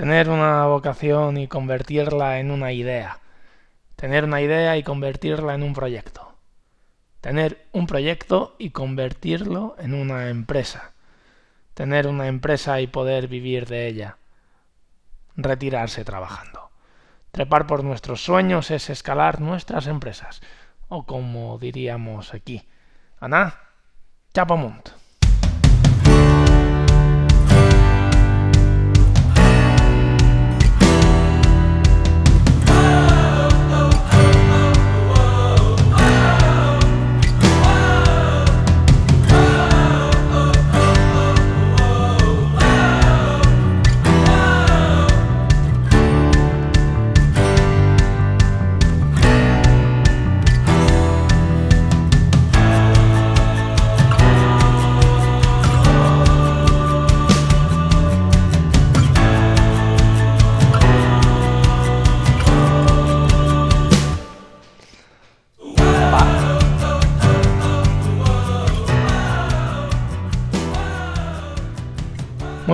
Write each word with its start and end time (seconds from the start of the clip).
tener 0.00 0.30
una 0.30 0.64
vocación 0.64 1.36
y 1.36 1.46
convertirla 1.46 2.38
en 2.38 2.50
una 2.50 2.72
idea, 2.72 3.18
tener 3.96 4.24
una 4.24 4.40
idea 4.40 4.78
y 4.78 4.82
convertirla 4.82 5.54
en 5.54 5.62
un 5.62 5.74
proyecto, 5.74 6.38
tener 7.20 7.66
un 7.72 7.86
proyecto 7.86 8.56
y 8.58 8.70
convertirlo 8.70 9.76
en 9.78 9.92
una 9.92 10.30
empresa, 10.30 10.92
tener 11.74 12.06
una 12.06 12.28
empresa 12.28 12.80
y 12.80 12.86
poder 12.86 13.28
vivir 13.28 13.66
de 13.66 13.88
ella, 13.88 14.16
retirarse 15.36 16.02
trabajando. 16.02 16.70
Trepar 17.30 17.66
por 17.66 17.84
nuestros 17.84 18.24
sueños 18.24 18.70
es 18.70 18.88
escalar 18.88 19.42
nuestras 19.42 19.86
empresas, 19.86 20.40
o 20.88 21.04
como 21.04 21.58
diríamos 21.58 22.32
aquí, 22.32 22.66
Ana, 23.18 23.54
chapamunt. 24.32 24.99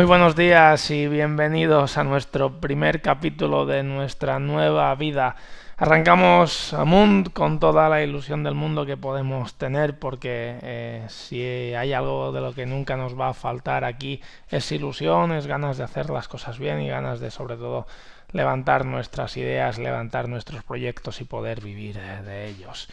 Buenos 0.07 0.37
días 0.37 0.93
y 0.93 1.09
bienvenidos 1.09 1.99
a 1.99 2.05
nuestro 2.05 2.61
primer 2.61 3.03
capítulo 3.03 3.67
de 3.67 3.83
nuestra 3.83 4.39
nueva 4.39 4.95
vida. 4.95 5.35
Arrancamos 5.77 6.73
a 6.75 6.85
Mund 6.85 7.33
con 7.33 7.59
toda 7.59 7.89
la 7.89 8.05
ilusión 8.05 8.45
del 8.45 8.55
mundo 8.55 8.87
que 8.87 8.97
podemos 8.97 9.55
tener 9.55 9.99
porque 9.99 10.59
eh, 10.63 11.05
si 11.09 11.43
hay 11.43 11.93
algo 11.93 12.31
de 12.31 12.41
lo 12.41 12.55
que 12.55 12.67
nunca 12.67 12.97
nos 12.97 13.19
va 13.19 13.31
a 13.31 13.35
faltar 13.35 13.85
aquí 13.85 14.21
es 14.49 14.71
ilusión, 14.71 15.33
es 15.33 15.49
ganas 15.49 15.77
de 15.77 15.85
hacer 15.85 16.09
las 16.09 16.29
cosas 16.29 16.61
bien 16.61 16.81
y 16.81 16.89
ganas 16.89 17.19
de 17.19 17.33
sobre 17.33 17.57
todo 17.57 17.89
levantar 18.31 18.85
nuestras 18.85 19.37
ideas, 19.37 19.77
levantar 19.79 20.29
nuestros 20.29 20.63
proyectos 20.63 21.21
y 21.21 21.25
poder 21.25 21.61
vivir 21.61 21.99
eh, 21.99 22.23
de 22.23 22.47
ellos. 22.47 22.89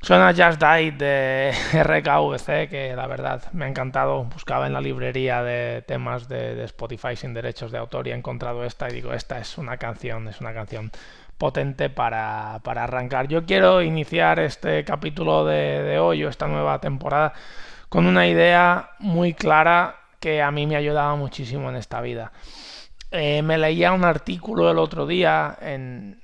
Suena 0.00 0.32
Just 0.32 0.62
Die 0.62 0.92
de 0.92 1.52
RKVC, 1.72 2.70
que 2.70 2.94
la 2.94 3.06
verdad 3.08 3.42
me 3.52 3.64
ha 3.64 3.68
encantado. 3.68 4.24
Buscaba 4.24 4.66
en 4.66 4.72
la 4.72 4.80
librería 4.80 5.42
de 5.42 5.82
temas 5.82 6.28
de, 6.28 6.62
Spotify 6.64 7.16
sin 7.16 7.34
derechos 7.34 7.72
de 7.72 7.78
autor 7.78 8.06
y 8.06 8.12
he 8.12 8.14
encontrado 8.14 8.64
esta 8.64 8.88
y 8.88 8.92
digo, 8.92 9.12
esta 9.12 9.38
es 9.38 9.58
una 9.58 9.76
canción, 9.76 10.28
es 10.28 10.40
una 10.40 10.54
canción 10.54 10.92
potente 11.36 11.90
para, 11.90 12.54
arrancar. 12.54 13.26
Yo 13.28 13.44
quiero 13.44 13.82
iniciar 13.82 14.38
este 14.38 14.84
capítulo 14.84 15.44
de, 15.44 15.98
hoy 15.98 16.24
o 16.24 16.28
esta 16.28 16.46
nueva 16.46 16.80
temporada 16.80 17.32
con 17.88 18.06
una 18.06 18.28
idea 18.28 18.90
muy 19.00 19.34
clara 19.34 19.96
que 20.20 20.42
a 20.42 20.50
mí 20.52 20.66
me 20.66 20.76
ha 20.76 20.78
ayudado 20.78 21.16
muchísimo 21.16 21.70
en 21.70 21.76
esta 21.76 22.00
vida. 22.00 22.32
Eh, 23.10 23.42
me 23.42 23.58
leía 23.58 23.92
un 23.92 24.04
artículo 24.04 24.70
el 24.70 24.78
otro 24.78 25.06
día 25.06 25.56
en, 25.60 26.20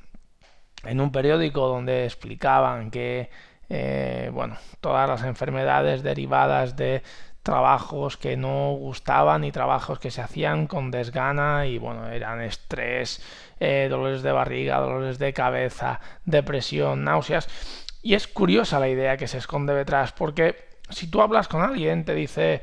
en 0.85 1.01
un 1.01 1.11
periódico 1.11 1.67
donde 1.67 2.05
explicaban 2.05 2.91
que 2.91 3.31
eh, 3.69 4.31
bueno, 4.33 4.57
todas 4.81 5.09
las 5.09 5.23
enfermedades 5.23 6.03
derivadas 6.03 6.77
de 6.77 7.03
trabajos 7.45 8.17
que 8.17 8.37
no 8.39 8.73
gustaban 8.73 9.45
y 9.45 9.53
trabajos 9.53 9.99
que 9.99 10.11
se 10.11 10.23
hacían 10.23 10.67
con 10.67 10.91
desgana 10.91 11.67
y 11.67 11.77
bueno, 11.77 12.09
eran 12.09 12.41
estrés, 12.41 13.23
eh, 13.61 13.87
dolores 13.91 14.23
de 14.23 14.33
barriga, 14.33 14.81
dolores 14.81 15.19
de 15.19 15.33
cabeza, 15.35 16.01
depresión, 16.25 17.05
náuseas. 17.05 17.49
Y 18.03 18.15
es 18.15 18.27
curiosa 18.27 18.81
la 18.81 18.89
idea 18.89 19.19
que 19.19 19.29
se 19.29 19.39
esconde 19.39 19.75
detrás, 19.75 20.13
porque 20.13 20.57
si 20.89 21.11
tú 21.11 21.21
hablas 21.21 21.49
con 21.49 21.63
alguien, 21.63 22.05
te 22.05 22.15
dice, 22.15 22.63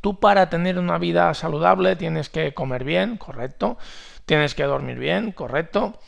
tú 0.00 0.18
para 0.18 0.50
tener 0.50 0.78
una 0.78 0.98
vida 0.98 1.32
saludable 1.34 1.96
tienes 1.96 2.28
que 2.28 2.54
comer 2.54 2.82
bien, 2.82 3.16
correcto, 3.16 3.78
tienes 4.26 4.54
que 4.54 4.64
dormir 4.64 4.98
bien, 4.98 5.32
correcto, 5.32 5.98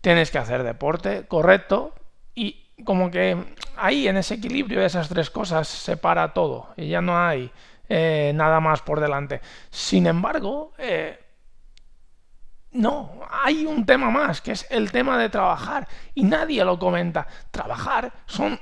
tienes 0.00 0.30
que 0.32 0.38
hacer 0.38 0.64
deporte, 0.64 1.26
correcto, 1.26 1.94
y 2.34 2.63
como 2.82 3.10
que 3.10 3.36
ahí 3.76 4.08
en 4.08 4.16
ese 4.16 4.34
equilibrio 4.34 4.80
de 4.80 4.86
esas 4.86 5.08
tres 5.08 5.30
cosas 5.30 5.68
se 5.68 5.96
para 5.96 6.32
todo 6.32 6.68
y 6.76 6.88
ya 6.88 7.00
no 7.00 7.18
hay 7.18 7.50
eh, 7.88 8.32
nada 8.34 8.60
más 8.60 8.82
por 8.82 9.00
delante. 9.00 9.40
Sin 9.70 10.06
embargo, 10.06 10.72
eh, 10.78 11.18
no, 12.72 13.20
hay 13.30 13.66
un 13.66 13.86
tema 13.86 14.10
más, 14.10 14.40
que 14.40 14.52
es 14.52 14.66
el 14.70 14.90
tema 14.90 15.18
de 15.18 15.28
trabajar 15.28 15.86
y 16.14 16.24
nadie 16.24 16.64
lo 16.64 16.78
comenta. 16.78 17.26
Trabajar 17.50 18.12
son 18.26 18.58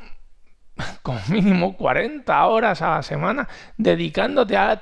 con 1.02 1.18
mínimo 1.28 1.76
40 1.76 2.46
horas 2.46 2.82
a 2.82 2.96
la 2.96 3.02
semana 3.02 3.48
dedicándote 3.76 4.56
a, 4.56 4.72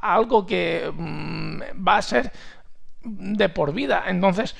algo 0.00 0.46
que 0.46 0.92
mm, 0.94 1.60
va 1.86 1.96
a 1.96 2.02
ser 2.02 2.32
de 3.00 3.48
por 3.48 3.72
vida. 3.72 4.04
Entonces, 4.06 4.56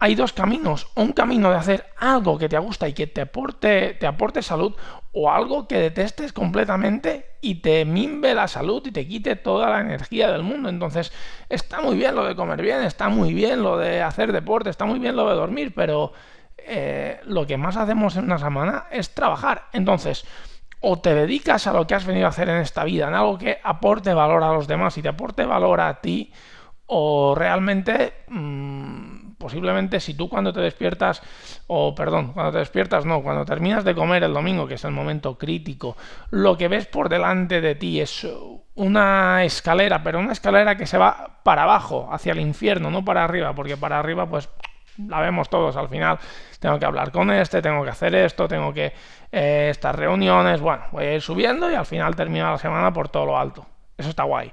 hay 0.00 0.14
dos 0.14 0.32
caminos. 0.32 0.88
Un 0.96 1.12
camino 1.12 1.50
de 1.50 1.56
hacer 1.56 1.86
algo 1.98 2.38
que 2.38 2.48
te 2.48 2.58
gusta 2.58 2.88
y 2.88 2.94
que 2.94 3.06
te 3.06 3.20
aporte, 3.20 3.94
te 4.00 4.06
aporte 4.06 4.42
salud 4.42 4.74
o 5.12 5.30
algo 5.30 5.68
que 5.68 5.78
detestes 5.78 6.32
completamente 6.32 7.26
y 7.42 7.56
te 7.56 7.84
mimbe 7.84 8.34
la 8.34 8.48
salud 8.48 8.82
y 8.86 8.92
te 8.92 9.06
quite 9.06 9.36
toda 9.36 9.68
la 9.68 9.80
energía 9.80 10.32
del 10.32 10.42
mundo. 10.42 10.70
Entonces, 10.70 11.12
está 11.50 11.82
muy 11.82 11.96
bien 11.96 12.14
lo 12.14 12.24
de 12.24 12.34
comer 12.34 12.62
bien, 12.62 12.82
está 12.82 13.10
muy 13.10 13.34
bien 13.34 13.62
lo 13.62 13.76
de 13.76 14.00
hacer 14.00 14.32
deporte, 14.32 14.70
está 14.70 14.86
muy 14.86 14.98
bien 14.98 15.16
lo 15.16 15.28
de 15.28 15.34
dormir, 15.34 15.74
pero 15.74 16.12
eh, 16.56 17.20
lo 17.24 17.46
que 17.46 17.58
más 17.58 17.76
hacemos 17.76 18.16
en 18.16 18.24
una 18.24 18.38
semana 18.38 18.86
es 18.90 19.14
trabajar. 19.14 19.66
Entonces, 19.74 20.24
o 20.80 20.98
te 20.98 21.14
dedicas 21.14 21.66
a 21.66 21.74
lo 21.74 21.86
que 21.86 21.94
has 21.94 22.06
venido 22.06 22.24
a 22.24 22.30
hacer 22.30 22.48
en 22.48 22.56
esta 22.56 22.84
vida, 22.84 23.08
en 23.08 23.14
algo 23.14 23.36
que 23.36 23.58
aporte 23.62 24.14
valor 24.14 24.42
a 24.44 24.54
los 24.54 24.66
demás 24.66 24.96
y 24.96 25.02
te 25.02 25.08
aporte 25.08 25.44
valor 25.44 25.82
a 25.82 26.00
ti, 26.00 26.32
o 26.86 27.34
realmente... 27.36 28.24
Posiblemente 29.50 29.98
si 29.98 30.14
tú 30.14 30.28
cuando 30.28 30.52
te 30.52 30.60
despiertas, 30.60 31.20
o 31.66 31.92
perdón, 31.92 32.32
cuando 32.34 32.52
te 32.52 32.58
despiertas 32.58 33.04
no, 33.04 33.20
cuando 33.20 33.44
terminas 33.44 33.82
de 33.82 33.96
comer 33.96 34.22
el 34.22 34.32
domingo, 34.32 34.68
que 34.68 34.74
es 34.74 34.84
el 34.84 34.92
momento 34.92 35.36
crítico, 35.36 35.96
lo 36.30 36.56
que 36.56 36.68
ves 36.68 36.86
por 36.86 37.08
delante 37.08 37.60
de 37.60 37.74
ti 37.74 38.00
es 38.00 38.24
una 38.76 39.42
escalera, 39.42 40.04
pero 40.04 40.20
una 40.20 40.30
escalera 40.30 40.76
que 40.76 40.86
se 40.86 40.98
va 40.98 41.40
para 41.42 41.64
abajo, 41.64 42.08
hacia 42.12 42.30
el 42.30 42.38
infierno, 42.38 42.92
no 42.92 43.04
para 43.04 43.24
arriba, 43.24 43.52
porque 43.52 43.76
para 43.76 43.98
arriba 43.98 44.24
pues 44.30 44.48
la 45.08 45.18
vemos 45.18 45.50
todos 45.50 45.76
al 45.76 45.88
final. 45.88 46.20
Tengo 46.60 46.78
que 46.78 46.84
hablar 46.84 47.10
con 47.10 47.32
este, 47.32 47.60
tengo 47.60 47.82
que 47.82 47.90
hacer 47.90 48.14
esto, 48.14 48.46
tengo 48.46 48.72
que 48.72 48.92
eh, 49.32 49.66
estas 49.68 49.96
reuniones, 49.96 50.60
bueno, 50.60 50.84
voy 50.92 51.06
a 51.06 51.14
ir 51.14 51.22
subiendo 51.22 51.68
y 51.68 51.74
al 51.74 51.86
final 51.86 52.14
termina 52.14 52.52
la 52.52 52.58
semana 52.58 52.92
por 52.92 53.08
todo 53.08 53.26
lo 53.26 53.36
alto. 53.36 53.66
Eso 53.98 54.10
está 54.10 54.22
guay. 54.22 54.52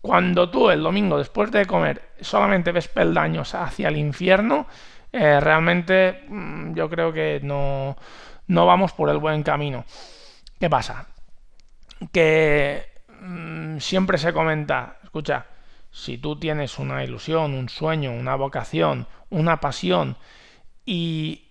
Cuando 0.00 0.48
tú 0.50 0.70
el 0.70 0.82
domingo 0.82 1.18
después 1.18 1.50
de 1.50 1.66
comer 1.66 2.10
solamente 2.20 2.72
ves 2.72 2.88
peldaños 2.88 3.54
hacia 3.54 3.88
el 3.88 3.96
infierno, 3.98 4.66
eh, 5.12 5.40
realmente 5.40 6.24
mm, 6.28 6.74
yo 6.74 6.88
creo 6.88 7.12
que 7.12 7.40
no, 7.42 7.96
no 8.46 8.66
vamos 8.66 8.92
por 8.92 9.10
el 9.10 9.18
buen 9.18 9.42
camino. 9.42 9.84
¿Qué 10.58 10.70
pasa? 10.70 11.06
Que 12.12 12.86
mm, 13.20 13.78
siempre 13.78 14.18
se 14.18 14.32
comenta, 14.32 14.98
escucha, 15.02 15.46
si 15.90 16.18
tú 16.18 16.36
tienes 16.38 16.78
una 16.78 17.04
ilusión, 17.04 17.54
un 17.54 17.68
sueño, 17.68 18.12
una 18.12 18.36
vocación, 18.36 19.06
una 19.28 19.60
pasión 19.60 20.16
y 20.86 21.48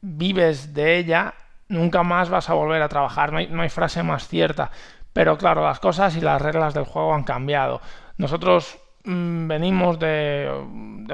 vives 0.00 0.74
de 0.74 0.96
ella, 0.98 1.34
nunca 1.68 2.02
más 2.02 2.30
vas 2.30 2.50
a 2.50 2.54
volver 2.54 2.82
a 2.82 2.88
trabajar. 2.88 3.32
No 3.32 3.38
hay, 3.38 3.48
no 3.48 3.62
hay 3.62 3.68
frase 3.68 4.02
más 4.02 4.28
cierta. 4.28 4.70
Pero 5.12 5.36
claro, 5.36 5.62
las 5.62 5.80
cosas 5.80 6.16
y 6.16 6.20
las 6.20 6.40
reglas 6.40 6.74
del 6.74 6.84
juego 6.84 7.14
han 7.14 7.24
cambiado. 7.24 7.80
Nosotros 8.16 8.78
mm, 9.04 9.46
venimos 9.46 9.98
de, 9.98 10.50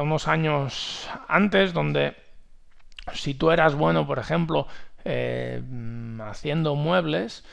unos 0.01 0.29
años 0.29 1.09
antes 1.27 1.73
donde 1.73 2.17
si 3.15 3.35
tú 3.35 3.51
eras 3.51 3.75
bueno, 3.75 4.07
por 4.07 4.19
ejemplo, 4.19 4.67
eh, 5.05 5.63
haciendo 6.21 6.75
muebles, 6.75 7.45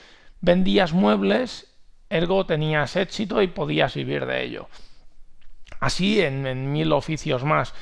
vendías 0.41 0.93
muebles, 0.93 1.73
ergo 2.09 2.45
tenías 2.45 2.95
éxito 2.95 3.41
y 3.41 3.47
podías 3.47 3.95
vivir 3.95 4.25
de 4.25 4.43
ello. 4.43 4.67
Así 5.79 6.21
en, 6.21 6.71
mil 6.71 6.91
oficios 6.93 7.43
más. 7.43 7.73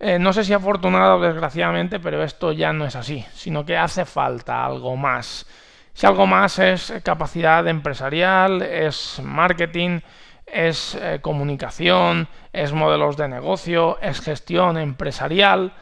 Eh, 0.00 0.18
no 0.18 0.32
sé 0.32 0.44
si 0.44 0.52
afortunado 0.52 1.16
o 1.16 1.20
desgraciadamente, 1.20 2.00
pero 2.00 2.22
esto 2.22 2.52
ya 2.52 2.72
no 2.72 2.84
es 2.84 2.96
así, 2.96 3.24
sino 3.34 3.64
que 3.64 3.76
hace 3.76 4.04
falta 4.04 4.64
algo 4.64 4.96
más. 4.96 5.46
Si 5.94 6.06
algo 6.06 6.26
más 6.26 6.58
es 6.58 6.92
capacidad 7.04 7.66
empresarial, 7.68 8.62
es 8.62 9.20
marketing, 9.22 10.00
es 10.44 10.96
eh, 10.96 11.20
comunicación, 11.22 12.28
es 12.52 12.72
modelos 12.72 13.16
de 13.16 13.28
negocio, 13.28 13.98
es 14.00 14.20
gestión 14.20 14.76
empresarial. 14.76 15.72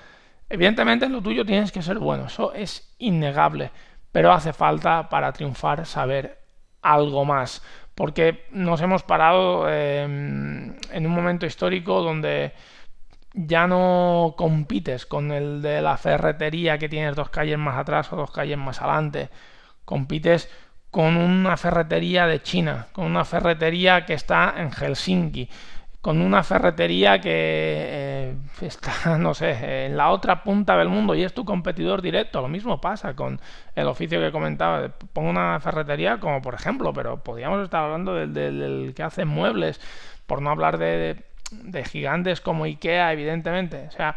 Evidentemente 0.51 1.07
en 1.07 1.13
lo 1.13 1.23
tuyo 1.23 1.47
tienes 1.47 1.73
que 1.73 1.81
ser 1.81 1.99
bueno, 1.99 2.27
eso 2.27 2.53
es 2.53 2.95
innegable, 2.99 3.71
pero 4.13 4.33
hace 4.33 4.53
falta 4.53 5.09
para 5.09 5.33
triunfar 5.33 5.87
saber 5.87 6.39
algo 6.83 7.25
más, 7.25 7.63
porque 7.95 8.45
nos 8.51 8.83
hemos 8.83 9.03
parado 9.03 9.67
em, 9.71 10.75
en 10.91 11.07
un 11.07 11.13
momento 11.13 11.47
histórico 11.47 12.03
donde 12.03 12.53
ya 13.33 13.67
no 13.67 14.35
compites 14.37 15.07
con 15.07 15.33
el 15.33 15.63
de 15.63 15.81
la 15.81 15.97
ferretería 15.97 16.77
que 16.77 16.91
tienes 16.91 17.17
dos 17.17 17.31
calles 17.31 17.57
más 17.57 17.79
atrás 17.79 18.13
o 18.13 18.17
dos 18.17 18.31
calles 18.31 18.59
más 18.59 18.83
adelante, 18.83 19.31
compites 19.85 20.49
con 20.91 21.17
una 21.17 21.57
ferretería 21.57 22.27
de 22.27 22.43
China, 22.43 22.89
con 22.93 23.07
una 23.07 23.25
ferretería 23.25 24.05
que 24.05 24.15
está 24.15 24.55
en 24.59 24.71
Helsinki, 24.71 25.49
con 26.03 26.21
una 26.21 26.43
ferretería 26.43 27.21
que 27.21 27.31
eh, 27.31 28.37
está, 28.61 29.17
no 29.19 29.35
sé, 29.35 29.87
en 29.87 29.97
la 29.97 30.11
otra 30.11 30.43
punta 30.43 30.77
del 30.77 30.89
mundo 30.89 31.15
y 31.15 31.23
es 31.23 31.33
tu 31.33 31.45
competidor 31.45 32.03
directo. 32.03 32.43
Lo 32.43 32.49
mismo 32.49 32.81
pasa 32.81 33.15
con 33.15 33.41
el 33.77 33.87
oficio 33.87 34.21
que 34.21 34.33
comentaba. 34.33 34.89
Pongo 35.13 35.31
una 35.31 35.61
ferretería 35.61 36.19
como 36.19 36.43
por 36.43 36.55
ejemplo, 36.55 36.93
pero 36.93 37.23
podríamos 37.23 37.63
estar 37.63 37.85
hablando 37.85 38.15
del, 38.15 38.93
que 38.95 39.03
hace 39.03 39.25
muebles, 39.25 39.81
por 40.27 40.43
no 40.43 40.51
hablar 40.51 40.77
de, 40.77 41.25
de 41.53 41.85
gigantes 41.85 42.41
como 42.41 42.65
IKEA, 42.65 43.13
evidentemente. 43.13 43.87
O 43.89 43.93
sea, 43.93 44.17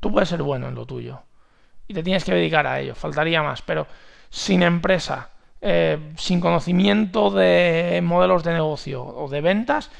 tú 0.00 0.10
puedes 0.10 0.30
ser 0.30 0.42
bueno 0.42 0.68
en 0.68 0.74
lo 0.74 0.86
tuyo 0.86 1.22
y 1.86 1.94
te 1.94 2.02
tienes 2.02 2.24
que 2.24 2.32
dedicar 2.32 2.66
a 2.66 2.80
ello, 2.80 2.94
faltaría 2.94 3.42
más, 3.42 3.62
pero 3.62 3.86
sin 4.32 4.62
empresa, 4.62 5.28
eh, 5.60 6.14
sin 6.16 6.40
conocimiento 6.40 7.30
de 7.30 8.00
modelos 8.02 8.42
de 8.42 8.54
negocio 8.54 9.04
o 9.04 9.28
de 9.28 9.42
ventas, 9.42 9.90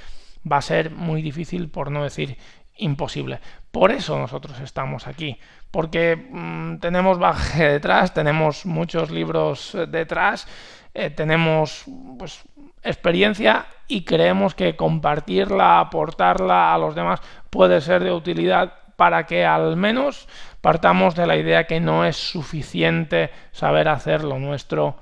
va 0.51 0.57
a 0.57 0.63
ser 0.63 0.91
muy 0.91 1.21
difícil, 1.21 1.69
por 1.69 1.91
no 1.91 2.03
decir 2.03 2.39
imposible. 2.79 3.41
Por 3.71 3.93
eso 3.93 4.19
nosotros 4.19 4.59
estamos 4.61 5.07
aquí, 5.07 5.39
porque 5.71 6.17
mm, 6.17 6.79
tenemos 6.79 7.19
bagaje 7.19 7.69
detrás, 7.73 8.15
tenemos 8.15 8.65
muchos 8.65 9.11
libros 9.11 9.75
eh, 9.75 9.87
detrás, 9.87 10.49
eh, 10.95 11.11
tenemos 11.11 11.85
pues, 12.19 12.43
experiencia 12.83 13.67
y 13.87 14.05
creemos 14.05 14.55
que 14.55 14.77
compartirla, 14.77 15.79
aportarla 15.79 16.73
a 16.73 16.79
los 16.79 16.95
demás 16.95 17.21
puede 17.51 17.83
ser 17.83 18.03
de 18.03 18.13
utilidad 18.13 18.82
para 19.03 19.27
que 19.27 19.45
al 19.45 19.77
menos 19.77 20.29
partamos 20.61 21.17
de 21.17 21.27
la 21.27 21.35
idea 21.35 21.67
que 21.67 21.81
no 21.81 22.05
es 22.05 22.17
suficiente 22.17 23.33
saber 23.51 23.89
hacer 23.89 24.23
lo 24.23 24.39
nuestro 24.39 24.95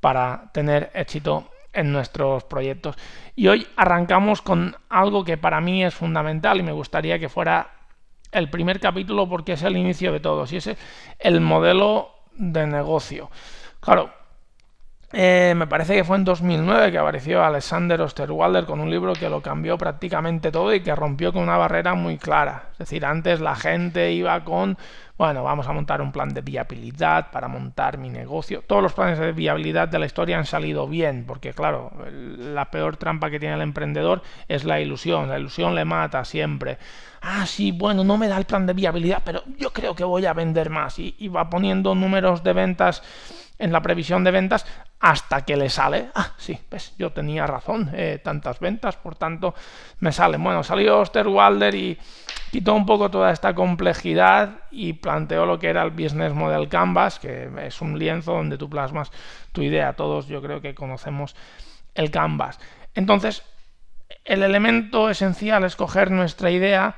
para 0.00 0.50
tener 0.52 0.90
éxito 0.92 1.50
en 1.72 1.90
nuestros 1.90 2.44
proyectos. 2.44 2.96
Y 3.36 3.48
hoy 3.48 3.66
arrancamos 3.74 4.42
con 4.42 4.76
algo 4.90 5.24
que 5.24 5.38
para 5.38 5.62
mí 5.62 5.82
es 5.82 5.94
fundamental 5.94 6.60
y 6.60 6.62
me 6.62 6.72
gustaría 6.72 7.18
que 7.18 7.30
fuera 7.30 7.70
el 8.32 8.50
primer 8.50 8.80
capítulo 8.80 9.26
porque 9.26 9.54
es 9.54 9.62
el 9.62 9.78
inicio 9.78 10.12
de 10.12 10.20
todo, 10.20 10.44
y 10.50 10.56
es 10.56 10.68
el 11.18 11.40
modelo 11.40 12.10
de 12.34 12.66
negocio. 12.66 13.30
Claro, 13.80 14.12
eh, 15.12 15.54
me 15.56 15.66
parece 15.66 15.94
que 15.94 16.04
fue 16.04 16.18
en 16.18 16.24
2009 16.24 16.92
que 16.92 16.98
apareció 16.98 17.42
Alexander 17.42 18.00
Osterwalder 18.02 18.66
con 18.66 18.80
un 18.80 18.90
libro 18.90 19.14
que 19.14 19.30
lo 19.30 19.40
cambió 19.40 19.78
prácticamente 19.78 20.52
todo 20.52 20.74
y 20.74 20.80
que 20.80 20.94
rompió 20.94 21.32
con 21.32 21.42
una 21.42 21.56
barrera 21.56 21.94
muy 21.94 22.18
clara. 22.18 22.64
Es 22.72 22.78
decir, 22.78 23.06
antes 23.06 23.40
la 23.40 23.56
gente 23.56 24.12
iba 24.12 24.44
con, 24.44 24.76
bueno, 25.18 25.42
vamos 25.42 25.66
a 25.66 25.72
montar 25.72 26.00
un 26.00 26.12
plan 26.12 26.28
de 26.28 26.42
viabilidad 26.42 27.32
para 27.32 27.48
montar 27.48 27.98
mi 27.98 28.08
negocio. 28.08 28.62
Todos 28.64 28.80
los 28.80 28.92
planes 28.92 29.18
de 29.18 29.32
viabilidad 29.32 29.88
de 29.88 29.98
la 29.98 30.06
historia 30.06 30.38
han 30.38 30.46
salido 30.46 30.86
bien, 30.86 31.24
porque 31.26 31.52
claro, 31.52 31.90
la 32.12 32.70
peor 32.70 32.96
trampa 32.96 33.28
que 33.28 33.40
tiene 33.40 33.56
el 33.56 33.62
emprendedor 33.62 34.22
es 34.46 34.62
la 34.62 34.80
ilusión. 34.80 35.28
La 35.28 35.40
ilusión 35.40 35.74
le 35.74 35.84
mata 35.84 36.24
siempre. 36.24 36.78
Ah, 37.20 37.46
sí, 37.46 37.72
bueno, 37.72 38.04
no 38.04 38.16
me 38.16 38.28
da 38.28 38.38
el 38.38 38.44
plan 38.44 38.64
de 38.64 38.74
viabilidad, 38.74 39.22
pero 39.24 39.42
yo 39.56 39.72
creo 39.72 39.96
que 39.96 40.04
voy 40.04 40.24
a 40.24 40.34
vender 40.34 40.70
más. 40.70 41.00
Y, 41.00 41.26
va 41.26 41.50
poniendo 41.50 41.96
números 41.96 42.44
de 42.44 42.52
ventas 42.52 43.02
en 43.58 43.72
la 43.72 43.82
previsión 43.82 44.22
de 44.22 44.30
ventas 44.30 44.66
hasta 45.00 45.44
que 45.44 45.56
le 45.56 45.68
sale, 45.68 46.10
ah, 46.14 46.34
sí, 46.38 46.56
pues 46.68 46.94
yo 46.96 47.10
tenía 47.10 47.44
razón, 47.44 47.90
eh, 47.92 48.20
tantas 48.22 48.60
ventas, 48.60 48.96
por 48.96 49.16
tanto 49.16 49.52
me 49.98 50.12
salen. 50.12 50.44
Bueno, 50.44 50.62
salió 50.62 51.00
Osterwalder 51.00 51.74
y 51.74 51.98
quitó 52.50 52.74
un 52.74 52.86
poco 52.86 53.10
toda 53.10 53.30
esta 53.30 53.54
complejidad 53.54 54.62
y 54.70 54.94
planteó 54.94 55.46
lo 55.46 55.58
que 55.58 55.68
era 55.68 55.82
el 55.82 55.90
Business 55.90 56.32
Model 56.32 56.68
Canvas, 56.68 57.18
que 57.18 57.48
es 57.62 57.80
un 57.80 57.98
lienzo 57.98 58.32
donde 58.32 58.58
tú 58.58 58.68
plasmas 58.68 59.10
tu 59.52 59.62
idea. 59.62 59.94
Todos 59.94 60.28
yo 60.28 60.42
creo 60.42 60.60
que 60.60 60.74
conocemos 60.74 61.36
el 61.94 62.10
Canvas. 62.10 62.58
Entonces, 62.94 63.42
el 64.24 64.42
elemento 64.42 65.10
esencial 65.10 65.64
es 65.64 65.76
coger 65.76 66.10
nuestra 66.10 66.50
idea 66.50 66.96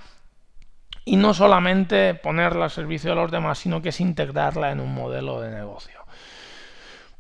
y 1.04 1.16
no 1.16 1.34
solamente 1.34 2.14
ponerla 2.14 2.64
al 2.64 2.70
servicio 2.70 3.10
de 3.10 3.16
los 3.16 3.30
demás, 3.30 3.58
sino 3.58 3.82
que 3.82 3.88
es 3.88 4.00
integrarla 4.00 4.70
en 4.70 4.80
un 4.80 4.94
modelo 4.94 5.40
de 5.40 5.50
negocio. 5.50 6.00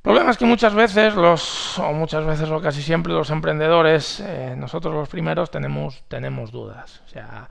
El 0.00 0.02
problema 0.02 0.30
es 0.30 0.38
que 0.38 0.46
muchas 0.46 0.74
veces 0.74 1.14
los, 1.14 1.78
o 1.78 1.92
muchas 1.92 2.24
veces 2.24 2.48
o 2.50 2.60
casi 2.60 2.80
siempre 2.82 3.12
los 3.12 3.30
emprendedores, 3.30 4.20
eh, 4.20 4.54
nosotros 4.56 4.94
los 4.94 5.08
primeros 5.08 5.50
tenemos, 5.50 6.02
tenemos 6.08 6.50
dudas. 6.50 7.02
O 7.04 7.08
sea, 7.08 7.50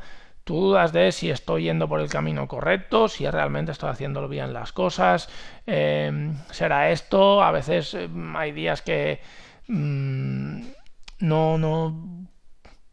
dudas 0.55 0.91
de 0.91 1.11
si 1.11 1.29
estoy 1.29 1.63
yendo 1.63 1.87
por 1.87 1.99
el 1.99 2.09
camino 2.09 2.47
correcto, 2.47 3.07
si 3.07 3.29
realmente 3.29 3.71
estoy 3.71 3.89
haciéndolo 3.89 4.27
bien 4.27 4.53
las 4.53 4.73
cosas, 4.73 5.29
eh, 5.65 6.33
será 6.51 6.89
esto, 6.91 7.41
a 7.41 7.51
veces 7.51 7.93
eh, 7.93 8.09
hay 8.35 8.51
días 8.51 8.81
que 8.81 9.19
mm, 9.67 10.61
no, 11.19 11.57
no, 11.57 12.27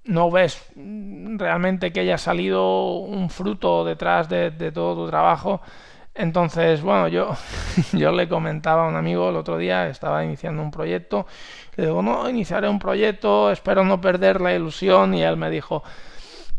no 0.05 0.31
ves 0.31 0.67
realmente 0.77 1.93
que 1.93 2.01
haya 2.01 2.19
salido 2.19 2.99
un 2.99 3.31
fruto 3.31 3.85
detrás 3.85 4.29
de, 4.29 4.51
de 4.51 4.73
todo 4.73 5.05
tu 5.05 5.11
trabajo. 5.11 5.61
Entonces, 6.15 6.83
bueno, 6.83 7.09
yo, 7.09 7.37
yo 7.93 8.13
le 8.13 8.29
comentaba 8.29 8.87
a 8.87 8.89
un 8.89 8.97
amigo 8.97 9.31
el 9.31 9.37
otro 9.37 9.59
día, 9.59 9.89
estaba 9.89 10.25
iniciando 10.25 10.63
un 10.63 10.71
proyecto, 10.71 11.27
le 11.77 11.87
digo, 11.87 12.03
no, 12.03 12.29
iniciaré 12.29 12.69
un 12.69 12.79
proyecto, 12.79 13.51
espero 13.51 13.85
no 13.85 14.01
perder 14.01 14.41
la 14.41 14.55
ilusión, 14.55 15.15
y 15.15 15.23
él 15.23 15.37
me 15.37 15.51
dijo, 15.51 15.83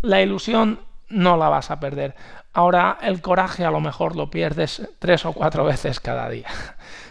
la 0.02 0.22
ilusión 0.22 0.87
no 1.09 1.38
la 1.38 1.50
vas 1.50 1.71
a 1.71 1.80
perder. 1.80 2.15
Ahora 2.54 2.98
el 3.01 3.21
coraje 3.21 3.65
a 3.65 3.71
lo 3.71 3.80
mejor 3.80 4.15
lo 4.15 4.30
pierdes 4.30 4.88
tres 5.00 5.25
o 5.25 5.33
cuatro 5.33 5.63
veces 5.65 6.00
cada 6.00 6.30
día. 6.30 6.48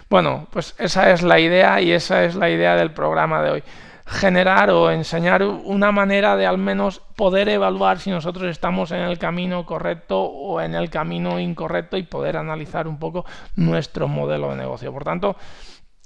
Bueno, 0.08 0.46
pues 0.52 0.76
esa 0.78 1.10
es 1.10 1.22
la 1.24 1.40
idea 1.40 1.80
y 1.80 1.90
esa 1.90 2.22
es 2.22 2.36
la 2.36 2.48
idea 2.48 2.76
del 2.76 2.92
programa 2.92 3.42
de 3.42 3.50
hoy 3.50 3.64
generar 4.06 4.70
o 4.70 4.90
enseñar 4.92 5.42
una 5.42 5.90
manera 5.90 6.36
de 6.36 6.46
al 6.46 6.58
menos 6.58 7.00
poder 7.16 7.48
evaluar 7.48 7.98
si 7.98 8.10
nosotros 8.10 8.48
estamos 8.48 8.92
en 8.92 9.00
el 9.00 9.18
camino 9.18 9.66
correcto 9.66 10.22
o 10.22 10.60
en 10.60 10.76
el 10.76 10.90
camino 10.90 11.40
incorrecto 11.40 11.96
y 11.96 12.04
poder 12.04 12.36
analizar 12.36 12.86
un 12.86 12.98
poco 12.98 13.26
nuestro 13.56 14.06
modelo 14.06 14.50
de 14.50 14.56
negocio. 14.56 14.92
Por 14.92 15.02
tanto, 15.02 15.36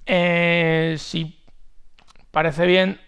eh, 0.07 0.97
si 0.99 1.45
parece 2.31 2.65
bien, 2.65 2.99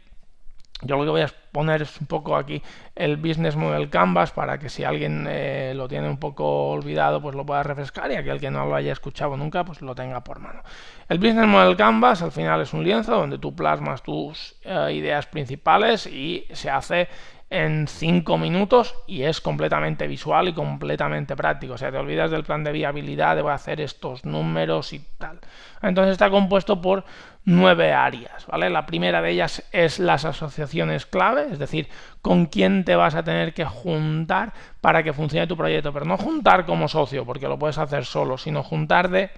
yo 0.83 0.97
lo 0.97 1.05
que 1.05 1.11
voy 1.11 1.21
a 1.23 1.31
poner 1.53 1.83
es 1.83 2.01
un 2.01 2.07
poco 2.07 2.37
aquí 2.37 2.63
el 2.95 3.17
Business 3.17 3.57
Model 3.57 3.91
Canvas 3.91 4.33
para 4.33 4.59
que 4.59 4.69
si 4.69 4.85
alguien 4.85 5.27
eh, 5.29 5.73
lo 5.75 5.89
tiene 5.89 6.09
un 6.09 6.19
poco 6.19 6.71
olvidado, 6.71 7.21
pues 7.21 7.35
lo 7.35 7.47
pueda 7.47 7.63
refrescar 7.63 8.11
y 8.11 8.17
aquel 8.17 8.41
que 8.41 8.51
no 8.51 8.67
lo 8.67 8.75
haya 8.75 8.93
escuchado 8.93 9.37
nunca, 9.37 9.65
pues 9.65 9.81
lo 9.83 9.95
tenga 9.95 10.23
por 10.25 10.41
mano. 10.41 10.63
El 11.09 11.19
Business 11.19 11.47
Model 11.47 11.77
Canvas 11.77 12.23
al 12.23 12.33
final 12.33 12.61
es 12.61 12.73
un 12.73 12.85
lienzo 12.85 13.13
donde 13.13 13.39
tú 13.39 13.55
plasmas 13.55 14.03
tus 14.03 14.57
eh, 14.65 14.93
ideas 14.95 15.27
principales 15.27 16.07
y 16.07 16.47
se 16.53 16.71
hace 16.71 17.09
en 17.53 17.87
5 17.87 18.39
minutos 18.39 18.95
y 19.07 19.25
es 19.25 19.43
completamente 19.43 20.07
visual 20.07 20.49
y 20.49 20.55
completamente 20.55 21.37
práctico. 21.37 21.75
O 21.75 21.79
sea, 21.79 21.93
te 21.93 21.99
olvidas 21.99 22.31
del 22.31 22.45
plan 22.45 22.65
de 22.65 22.73
viabilidad, 22.73 23.37
de 23.37 23.43
voy 23.43 23.53
a 23.53 23.57
hacer 23.57 23.81
estos 23.83 24.25
números 24.25 24.95
y 24.95 25.05
tal. 25.19 25.39
Entonces 25.83 26.13
está 26.13 26.31
compuesto 26.31 26.81
por 26.81 27.05
nueve 27.45 27.93
áreas, 27.93 28.47
¿vale? 28.47 28.71
La 28.71 28.87
primera 28.87 29.21
de 29.21 29.33
ellas 29.33 29.65
es 29.71 29.99
las 29.99 30.25
asociaciones 30.25 31.05
clave, 31.05 31.49
es 31.51 31.59
decir, 31.59 31.89
con 32.23 32.47
quién 32.47 32.85
te 32.85 32.97
vas 32.97 33.15
a 33.15 33.23
tener 33.23 33.53
que 33.53 33.67
juntar 33.67 34.55
para 34.81 35.03
que 35.03 35.13
funcione 35.13 35.47
tu 35.47 35.57
proyecto, 35.57 35.93
pero 35.93 36.07
no 36.07 36.17
juntar 36.17 36.65
como 36.65 36.89
socio, 36.89 37.27
porque 37.27 37.49
lo 37.49 37.59
puedes 37.59 37.77
hacer 37.77 38.07
solo, 38.07 38.39
sino 38.39 38.63
juntar 38.63 39.11
de 39.11 39.31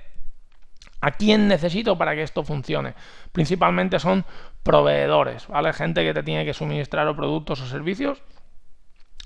a 1.05 1.11
quién 1.11 1.49
necesito 1.49 1.99
para 1.99 2.15
que 2.15 2.23
esto 2.23 2.45
funcione. 2.45 2.95
Principalmente 3.31 3.99
son 3.99 4.25
proveedores, 4.63 5.47
¿vale? 5.49 5.75
Gente 5.75 6.03
que 6.03 6.15
te 6.15 6.23
tiene 6.23 6.47
que 6.47 6.55
suministrar 6.55 7.07
o 7.09 7.15
productos 7.15 7.61
o 7.61 7.67
servicios 7.67 8.23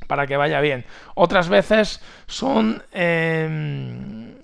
para 0.09 0.27
que 0.27 0.37
vaya 0.37 0.61
bien. 0.61 0.85
Otras 1.15 1.49
veces 1.49 2.03
son 2.27 2.83
em, 2.91 4.38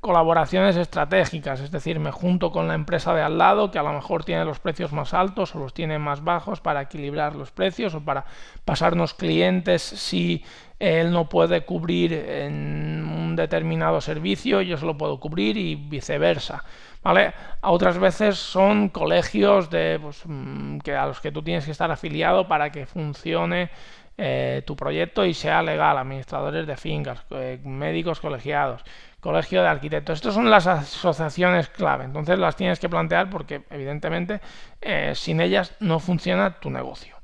colaboraciones 0.00 0.76
estratégicas, 0.76 1.60
es 1.60 1.70
decir, 1.70 2.00
me 2.00 2.10
junto 2.10 2.50
con 2.50 2.68
la 2.68 2.74
empresa 2.74 3.14
de 3.14 3.22
al 3.22 3.38
lado 3.38 3.70
que 3.70 3.78
a 3.78 3.82
lo 3.82 3.92
mejor 3.92 4.24
tiene 4.24 4.44
los 4.44 4.58
precios 4.58 4.92
más 4.92 5.14
altos 5.14 5.54
o 5.54 5.58
los 5.58 5.74
tiene 5.74 5.98
más 5.98 6.24
bajos 6.24 6.60
para 6.60 6.82
equilibrar 6.82 7.36
los 7.36 7.50
precios 7.50 7.94
o 7.94 8.04
para 8.04 8.24
pasarnos 8.64 9.14
clientes 9.14 9.82
si 9.82 10.44
él 10.78 11.12
no 11.12 11.28
puede 11.28 11.64
cubrir 11.64 12.12
en 12.12 13.04
un 13.04 13.36
determinado 13.36 14.00
servicio, 14.00 14.60
yo 14.60 14.76
se 14.76 14.86
lo 14.86 14.96
puedo 14.96 15.20
cubrir 15.20 15.56
y 15.56 15.74
viceversa. 15.74 16.64
¿vale? 17.02 17.32
Otras 17.62 17.98
veces 17.98 18.36
son 18.36 18.88
colegios 18.88 19.70
de, 19.70 19.98
pues, 20.02 20.22
mm, 20.24 20.78
que 20.78 20.94
a 20.96 21.06
los 21.06 21.20
que 21.20 21.30
tú 21.30 21.42
tienes 21.42 21.64
que 21.64 21.70
estar 21.70 21.90
afiliado 21.90 22.48
para 22.48 22.70
que 22.70 22.86
funcione 22.86 23.70
eh, 24.16 24.62
tu 24.64 24.76
proyecto 24.76 25.24
y 25.24 25.34
sea 25.34 25.60
legal, 25.62 25.98
administradores 25.98 26.68
de 26.68 26.76
fincas, 26.76 27.24
eh, 27.30 27.58
médicos 27.64 28.20
colegiados, 28.20 28.84
colegio 29.24 29.62
de 29.62 29.68
arquitectos. 29.68 30.18
Estas 30.18 30.34
son 30.34 30.50
las 30.50 30.66
asociaciones 30.66 31.70
clave, 31.70 32.04
entonces 32.04 32.38
las 32.38 32.56
tienes 32.56 32.78
que 32.78 32.90
plantear 32.90 33.30
porque 33.30 33.64
evidentemente 33.70 34.42
eh, 34.82 35.12
sin 35.14 35.40
ellas 35.40 35.72
no 35.80 35.98
funciona 35.98 36.60
tu 36.60 36.68
negocio. 36.68 37.16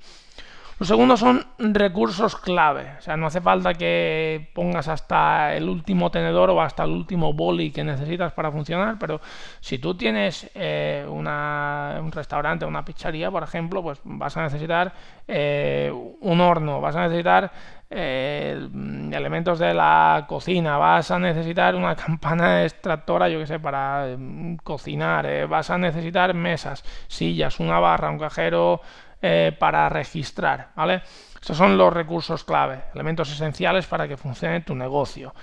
Los 0.81 0.89
segundos 0.89 1.21
son 1.21 1.45
recursos 1.59 2.37
clave. 2.37 2.95
O 2.99 3.03
sea, 3.03 3.15
no 3.15 3.27
hace 3.27 3.43
falta 3.43 3.75
que 3.75 4.49
pongas 4.55 4.89
hasta 4.89 5.55
el 5.55 5.69
último 5.69 6.11
tenedor 6.11 6.49
o 6.49 6.63
hasta 6.63 6.85
el 6.85 6.91
último 6.93 7.35
boli 7.35 7.71
que 7.71 7.85
necesitas 7.85 8.33
para 8.33 8.51
funcionar, 8.51 8.97
pero 8.99 9.21
si 9.61 9.79
tú 9.79 9.95
tienes 9.95 10.51
eh, 10.55 11.05
un 11.07 12.11
restaurante, 12.11 12.65
una 12.65 12.83
pizzería, 12.83 13.31
por 13.31 13.43
ejemplo, 13.43 13.83
pues 13.83 14.01
vas 14.05 14.35
a 14.39 14.43
necesitar 14.45 14.95
eh, 15.29 15.93
un 16.23 16.41
horno, 16.41 16.81
vas 16.81 16.97
a 16.97 17.03
necesitar 17.03 17.53
eh, 17.91 18.67
elementos 19.13 19.59
de 19.59 19.75
la 19.75 20.25
cocina, 20.27 20.79
vas 20.79 21.11
a 21.11 21.19
necesitar 21.19 21.77
una 21.77 21.95
campana 22.07 22.65
extractora, 22.65 23.29
yo 23.29 23.39
que 23.39 23.47
sé, 23.47 23.61
para 23.61 24.17
cocinar, 24.65 25.47
vas 25.47 25.69
a 25.69 25.77
necesitar 25.77 26.33
mesas, 26.33 26.83
sillas, 27.07 27.61
una 27.61 27.79
barra, 27.81 28.09
un 28.09 28.19
cajero 28.19 28.81
eh, 29.23 29.55
para 29.59 29.89
registrar, 29.89 30.71
¿vale? 30.75 31.03
Estos 31.35 31.57
son 31.57 31.77
los 31.77 31.93
recursos 31.93 32.45
clave, 32.45 32.85
elementos 32.95 33.31
esenciales 33.33 33.87
para 33.87 34.07
que 34.07 34.17
funcione 34.17 34.61
tu 34.61 34.75
negocio. 34.75 35.35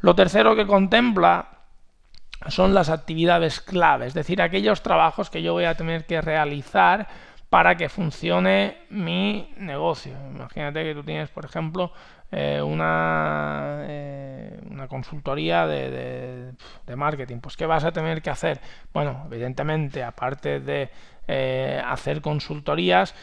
Lo 0.00 0.14
tercero 0.14 0.54
que 0.54 0.66
contempla 0.66 1.48
son 2.46 2.74
las 2.74 2.88
actividades 2.88 3.60
clave, 3.60 4.06
es 4.06 4.14
decir, 4.14 4.40
aquellos 4.40 4.82
trabajos 4.82 5.30
que 5.30 5.42
yo 5.42 5.52
voy 5.52 5.64
a 5.64 5.74
tener 5.74 6.06
que 6.06 6.20
realizar 6.20 7.08
para 7.50 7.76
que 7.76 7.88
funcione 7.88 8.78
mi 8.90 9.52
negocio. 9.56 10.14
Imagínate 10.30 10.84
que 10.84 10.94
tú 10.94 11.02
tienes, 11.02 11.30
por 11.30 11.44
ejemplo, 11.46 11.92
eh, 12.30 12.60
una, 12.62 13.78
eh, 13.84 14.60
una 14.70 14.86
consultoría 14.86 15.66
de, 15.66 16.52
de, 16.86 16.96
marketing. 16.96 17.38
Pues, 17.38 17.56
¿qué 17.56 17.64
vas 17.64 17.84
a 17.84 17.92
tener 17.92 18.20
que 18.20 18.28
hacer? 18.28 18.60
Bueno, 18.92 19.24
evidentemente, 19.26 20.04
aparte 20.04 20.60
de 20.60 20.90
eh, 21.28 21.80
hacer 21.84 22.20
consultorías, 22.20 23.14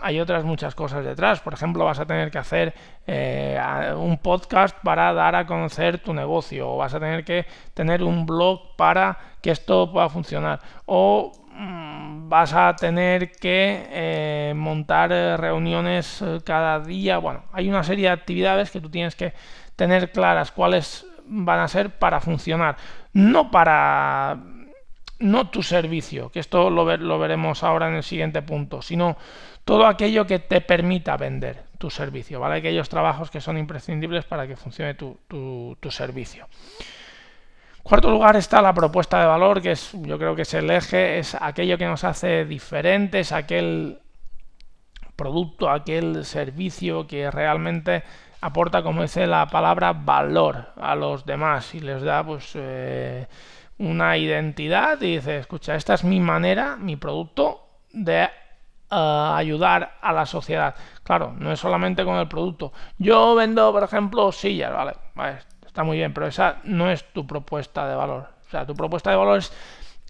hay 0.00 0.20
otras 0.20 0.44
muchas 0.44 0.74
cosas 0.74 1.04
detrás. 1.04 1.40
Por 1.40 1.54
ejemplo, 1.54 1.84
vas 1.84 1.98
a 1.98 2.06
tener 2.06 2.30
que 2.30 2.38
hacer 2.38 2.74
eh, 3.06 3.58
un 3.96 4.18
podcast 4.18 4.76
para 4.82 5.12
dar 5.12 5.34
a 5.34 5.46
conocer 5.46 5.98
tu 5.98 6.12
negocio, 6.12 6.72
o 6.72 6.76
vas 6.76 6.94
a 6.94 7.00
tener 7.00 7.24
que 7.24 7.46
tener 7.74 8.02
un 8.02 8.26
blog 8.26 8.76
para 8.76 9.18
que 9.40 9.50
esto 9.50 9.90
pueda 9.90 10.08
funcionar, 10.08 10.60
o 10.84 11.32
mm, 11.50 12.28
vas 12.28 12.52
a 12.52 12.76
tener 12.76 13.32
que 13.32 13.86
eh, 13.90 14.52
montar 14.54 15.10
reuniones 15.40 16.22
cada 16.44 16.80
día. 16.80 17.18
Bueno, 17.18 17.44
hay 17.52 17.68
una 17.68 17.82
serie 17.82 18.08
de 18.08 18.12
actividades 18.12 18.70
que 18.70 18.80
tú 18.80 18.90
tienes 18.90 19.16
que 19.16 19.32
tener 19.76 20.12
claras 20.12 20.52
cuáles 20.52 21.06
van 21.26 21.60
a 21.60 21.68
ser 21.68 21.90
para 21.90 22.20
funcionar, 22.20 22.76
no 23.12 23.50
para 23.50 24.36
no 25.18 25.48
tu 25.48 25.62
servicio, 25.62 26.30
que 26.30 26.40
esto 26.40 26.70
lo, 26.70 26.84
veremos 26.84 27.62
ahora 27.62 27.88
en 27.88 27.94
el 27.94 28.02
siguiente 28.02 28.42
punto, 28.42 28.82
sino 28.82 29.16
todo 29.64 29.86
aquello 29.86 30.26
que 30.26 30.38
te 30.38 30.60
permita 30.60 31.16
vender 31.16 31.64
tu 31.78 31.90
servicio, 31.90 32.40
¿vale? 32.40 32.56
Aquellos 32.56 32.88
trabajos 32.88 33.30
que 33.30 33.40
son 33.40 33.58
imprescindibles 33.58 34.24
para 34.24 34.46
que 34.46 34.56
funcione 34.56 34.94
tu, 34.94 35.18
tu, 35.28 35.90
servicio. 35.90 36.46
Cuarto 37.82 38.10
lugar 38.10 38.36
está 38.36 38.60
la 38.60 38.74
propuesta 38.74 39.20
de 39.20 39.26
valor, 39.26 39.62
que 39.62 39.72
es, 39.72 39.92
yo 39.92 40.18
creo 40.18 40.34
que 40.34 40.42
es 40.42 40.54
el 40.54 40.70
eje, 40.70 41.18
es 41.18 41.34
aquello 41.34 41.78
que 41.78 41.86
nos 41.86 42.04
hace 42.04 42.44
diferentes, 42.44 43.32
aquel 43.32 43.98
producto, 45.14 45.70
aquel 45.70 46.24
servicio 46.24 47.06
que 47.06 47.30
realmente 47.30 48.02
aporta, 48.40 48.82
como 48.82 49.02
dice 49.02 49.26
la 49.26 49.46
palabra, 49.46 49.92
valor 49.92 50.72
a 50.76 50.94
los 50.94 51.24
demás 51.24 51.74
y 51.74 51.80
les 51.80 52.02
da, 52.02 52.24
pues, 52.24 52.52
eh, 52.54 53.26
una 53.78 54.16
identidad 54.16 55.00
y 55.00 55.16
dice, 55.16 55.38
escucha, 55.38 55.74
esta 55.74 55.94
es 55.94 56.04
mi 56.04 56.20
manera, 56.20 56.76
mi 56.76 56.96
producto 56.96 57.68
de 57.92 58.22
eh, 58.22 58.28
ayudar 58.90 59.98
a 60.00 60.12
la 60.12 60.26
sociedad. 60.26 60.74
Claro, 61.02 61.34
no 61.38 61.52
es 61.52 61.60
solamente 61.60 62.04
con 62.04 62.16
el 62.16 62.28
producto. 62.28 62.72
Yo 62.98 63.34
vendo, 63.34 63.72
por 63.72 63.82
ejemplo, 63.82 64.32
sillas, 64.32 64.72
vale, 64.72 64.94
vale, 65.14 65.38
está 65.66 65.82
muy 65.82 65.96
bien, 65.96 66.14
pero 66.14 66.26
esa 66.26 66.58
no 66.64 66.90
es 66.90 67.12
tu 67.12 67.26
propuesta 67.26 67.86
de 67.88 67.94
valor. 67.94 68.28
O 68.46 68.50
sea, 68.50 68.64
tu 68.64 68.74
propuesta 68.74 69.10
de 69.10 69.16
valor 69.16 69.38
es 69.38 69.52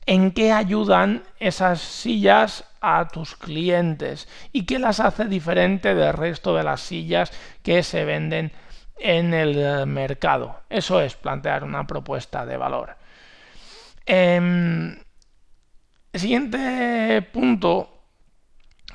en 0.06 0.30
qué 0.30 0.52
ayudan 0.52 1.24
esas 1.40 1.80
sillas 1.80 2.64
a 2.80 3.08
tus 3.08 3.34
clientes 3.34 4.28
y 4.52 4.64
qué 4.64 4.78
las 4.78 5.00
hace 5.00 5.24
diferente 5.24 5.94
del 5.94 6.12
resto 6.12 6.54
de 6.54 6.62
las 6.62 6.80
sillas 6.80 7.32
que 7.62 7.82
se 7.82 8.04
venden 8.04 8.52
en 8.98 9.34
el 9.34 9.58
eh, 9.58 9.86
mercado. 9.86 10.60
Eso 10.70 11.00
es 11.00 11.16
plantear 11.16 11.64
una 11.64 11.86
propuesta 11.86 12.46
de 12.46 12.56
valor. 12.56 12.96
Em, 14.06 14.96
el 16.12 16.20
siguiente 16.20 17.22
punto 17.32 17.90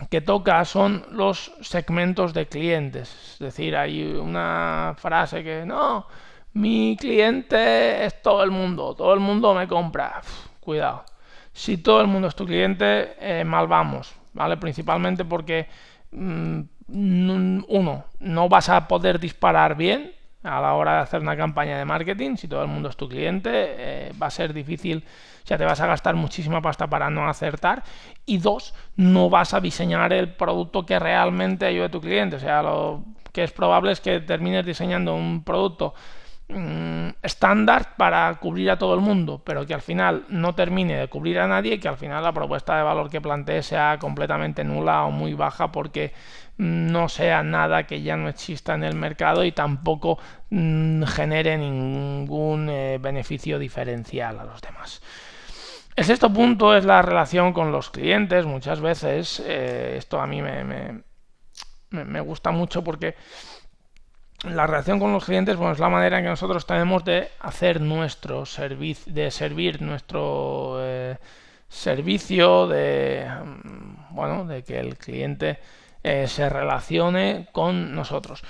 que 0.10 0.22
toca 0.22 0.64
son 0.66 1.06
los 1.12 1.52
segmentos 1.62 2.34
de 2.34 2.48
clientes. 2.48 3.34
Es 3.34 3.40
decir, 3.40 3.76
hay 3.76 4.04
una 4.04 4.96
frase 4.98 5.44
que 5.44 5.66
no, 5.66 6.08
mi 6.54 6.98
cliente 7.00 8.06
es 8.06 8.22
todo 8.22 8.44
el 8.44 8.52
mundo, 8.52 8.96
todo 8.96 9.14
el 9.14 9.20
mundo 9.20 9.54
me 9.54 9.68
compra. 9.68 10.22
cuidado. 10.60 11.06
Si 11.54 11.78
todo 11.78 12.02
el 12.02 12.08
mundo 12.08 12.28
es 12.28 12.36
tu 12.36 12.46
cliente, 12.46 13.16
eh, 13.20 13.44
mal 13.44 13.68
vamos, 13.68 14.14
¿vale? 14.34 14.58
Principalmente 14.58 15.26
porque, 15.26 15.68
mm, 16.12 16.62
uno, 16.88 18.06
no 18.20 18.50
vas 18.50 18.70
a 18.70 18.88
poder 18.88 19.20
disparar 19.20 19.76
bien, 19.76 20.14
a 20.44 20.60
la 20.60 20.74
hora 20.74 20.96
de 20.96 21.00
hacer 21.02 21.22
una 21.22 21.38
campaña 21.38 21.78
de 21.78 21.86
marketing, 21.86 22.36
si 22.36 22.48
todo 22.48 22.62
el 22.62 22.68
mundo 22.68 22.90
es 22.90 22.98
tu 22.98 23.08
cliente, 23.08 23.50
eh, 23.54 24.12
va 24.22 24.28
a 24.28 24.32
ser 24.32 24.54
difícil, 24.54 25.04
o 25.44 25.48
sea, 25.48 25.58
te 25.58 25.66
vas 25.66 25.80
a 25.82 25.88
gastar 25.88 26.16
muchísima 26.16 26.62
pasta 26.62 26.88
para 26.88 27.10
no 27.10 27.28
acertar. 27.28 27.84
Y 28.26 28.38
dos, 28.38 28.74
no 28.96 29.30
vas 29.30 29.54
a 29.54 29.60
diseñar 29.60 30.14
el 30.14 30.34
producto 30.34 30.86
que 30.86 31.00
realmente 31.00 31.66
ayude 31.66 31.86
a 31.86 31.92
tu 31.92 32.02
cliente. 32.02 32.36
O 32.36 32.40
sea, 32.40 32.62
lo 32.62 33.04
que 33.32 33.44
es 33.44 33.52
probable 33.52 33.92
es 33.92 34.02
que 34.02 34.20
termines 34.20 34.66
diseñando 34.66 35.16
un 35.16 35.44
producto 35.44 35.94
estándar 37.22 37.96
para 37.98 38.34
cubrir 38.36 38.72
a 38.72 38.78
todo 38.78 38.94
el 38.96 39.02
mundo, 39.02 39.42
pero 39.44 39.66
que 39.66 39.74
al 39.74 39.82
final 39.82 40.26
no 40.30 40.56
termine 40.56 40.98
de 40.98 41.08
cubrir 41.08 41.40
a 41.40 41.48
nadie 41.48 41.76
y 41.76 41.80
que 41.80 41.88
al 41.88 41.98
final 41.98 42.24
la 42.24 42.34
propuesta 42.34 42.78
de 42.78 42.84
valor 42.84 43.10
que 43.10 43.22
plantee 43.22 43.64
sea 43.64 43.98
completamente 44.00 44.64
nula 44.64 45.06
o 45.06 45.12
muy 45.12 45.34
baja 45.34 45.72
porque 45.72 46.14
no 46.58 47.10
sea 47.10 47.42
nada 47.44 47.88
que 47.88 48.02
ya 48.02 48.18
no 48.18 48.30
exista 48.30 48.76
en 48.76 48.84
el 48.84 48.96
mercado 48.96 49.44
y 49.44 49.52
tampoco 49.52 50.20
mm, 50.50 51.04
genere 51.04 51.58
ningún 51.58 52.70
eh, 52.70 53.00
beneficio 53.02 53.58
diferencial 53.58 54.40
a 54.40 54.44
los 54.44 54.62
demás. 54.62 55.02
El 55.96 56.06
sexto 56.06 56.32
punto 56.32 56.76
es 56.76 56.86
la 56.86 57.02
relación 57.02 57.52
con 57.52 57.72
los 57.72 57.90
clientes. 57.90 58.46
Muchas 58.46 58.80
veces 58.80 59.42
eh, 59.46 59.96
esto 59.98 60.22
a 60.22 60.28
mí 60.28 60.42
me, 60.42 62.22
gusta 62.22 62.52
mucho 62.52 62.84
porque 62.84 63.16
la 64.44 64.66
relación 64.66 65.00
con 65.00 65.14
los 65.14 65.26
clientes 65.26 65.56
bueno, 65.56 65.74
es 65.74 65.80
la 65.80 65.90
manera 65.90 66.18
en 66.18 66.24
que 66.24 66.30
nosotros 66.30 66.66
tenemos 66.66 67.06
de 67.06 67.30
hacer 67.40 67.80
nuestro 67.80 68.46
servicio, 68.46 69.14
de 69.14 69.30
servir 69.30 69.82
nuestro 69.82 70.78
eh, 70.80 71.18
servicio, 71.70 72.68
de, 72.68 73.28
mm, 73.30 74.16
bueno, 74.16 74.46
de 74.46 74.64
que 74.64 74.80
el 74.80 74.98
cliente 74.98 75.60
eh, 76.04 76.28
se 76.28 76.50
relacione 76.50 77.48
con 77.52 77.94
nosotros. 77.94 78.44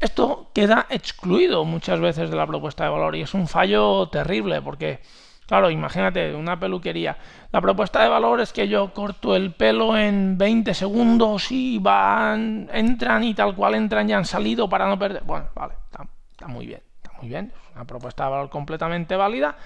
Esto 0.00 0.50
queda 0.54 0.86
excluido 0.90 1.64
muchas 1.64 2.00
veces 2.00 2.30
de 2.30 2.36
la 2.36 2.46
propuesta 2.46 2.84
de 2.84 2.90
valor 2.90 3.16
y 3.16 3.22
es 3.22 3.34
un 3.34 3.48
fallo 3.48 4.08
terrible 4.08 4.60
porque, 4.62 5.00
claro, 5.46 5.70
imagínate 5.70 6.34
una 6.34 6.58
peluquería. 6.58 7.16
La 7.52 7.60
propuesta 7.60 8.02
de 8.02 8.08
valor 8.08 8.40
es 8.40 8.52
que 8.52 8.68
yo 8.68 8.92
corto 8.92 9.34
el 9.34 9.54
pelo 9.54 9.96
en 9.96 10.36
20 10.36 10.74
segundos 10.74 11.50
y 11.50 11.78
van, 11.78 12.68
entran 12.72 13.24
y 13.24 13.34
tal 13.34 13.54
cual 13.54 13.74
entran 13.74 14.08
ya 14.08 14.18
han 14.18 14.24
salido 14.24 14.68
para 14.68 14.86
no 14.86 14.98
perder. 14.98 15.22
Bueno, 15.24 15.46
vale, 15.54 15.74
está, 15.84 16.06
está 16.30 16.48
muy 16.48 16.66
bien, 16.66 16.82
está 17.02 17.16
muy 17.18 17.28
bien. 17.28 17.52
Es 17.54 17.74
una 17.74 17.84
propuesta 17.84 18.24
de 18.24 18.30
valor 18.30 18.50
completamente 18.50 19.16
válida, 19.16 19.56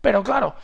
pero 0.00 0.22
claro, 0.22 0.54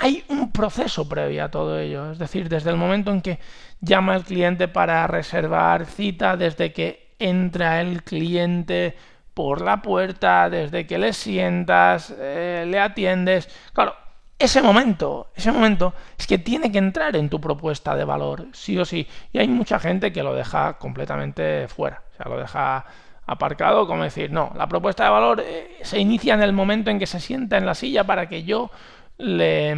hay 0.00 0.24
un 0.28 0.52
proceso 0.52 1.08
previo 1.08 1.44
a 1.44 1.50
todo 1.50 1.78
ello. 1.78 2.12
Es 2.12 2.18
decir, 2.18 2.48
desde 2.48 2.70
el 2.70 2.76
momento 2.76 3.10
en 3.10 3.22
que 3.22 3.38
llama 3.80 4.16
el 4.16 4.24
cliente 4.24 4.68
para 4.68 5.06
reservar 5.06 5.86
cita, 5.86 6.36
desde 6.36 6.72
que 6.72 7.14
entra 7.18 7.80
el 7.80 8.02
cliente 8.02 8.96
por 9.34 9.60
la 9.60 9.82
puerta, 9.82 10.48
desde 10.50 10.86
que 10.86 10.98
le 10.98 11.12
sientas, 11.12 12.14
eh, 12.18 12.64
le 12.66 12.80
atiendes. 12.80 13.48
Claro, 13.72 13.94
ese 14.38 14.60
momento, 14.60 15.28
ese 15.34 15.50
momento 15.50 15.94
es 16.18 16.26
que 16.26 16.38
tiene 16.38 16.70
que 16.70 16.78
entrar 16.78 17.16
en 17.16 17.30
tu 17.30 17.40
propuesta 17.40 17.96
de 17.96 18.04
valor, 18.04 18.46
sí 18.52 18.78
o 18.78 18.84
sí. 18.84 19.06
Y 19.32 19.38
hay 19.38 19.48
mucha 19.48 19.78
gente 19.78 20.12
que 20.12 20.22
lo 20.22 20.34
deja 20.34 20.74
completamente 20.74 21.68
fuera, 21.68 22.02
o 22.12 22.16
sea, 22.16 22.30
lo 22.30 22.38
deja 22.38 22.84
aparcado, 23.26 23.86
como 23.86 24.04
decir, 24.04 24.30
no, 24.30 24.52
la 24.54 24.68
propuesta 24.68 25.04
de 25.04 25.10
valor 25.10 25.42
eh, 25.44 25.78
se 25.82 25.98
inicia 25.98 26.34
en 26.34 26.42
el 26.42 26.52
momento 26.52 26.90
en 26.90 26.98
que 26.98 27.06
se 27.06 27.18
sienta 27.18 27.56
en 27.56 27.66
la 27.66 27.74
silla 27.74 28.04
para 28.04 28.28
que 28.28 28.44
yo 28.44 28.70
le, 29.18 29.74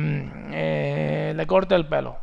eh, 0.52 1.32
le 1.34 1.46
corte 1.46 1.74
el 1.74 1.86
pelo. 1.86 2.18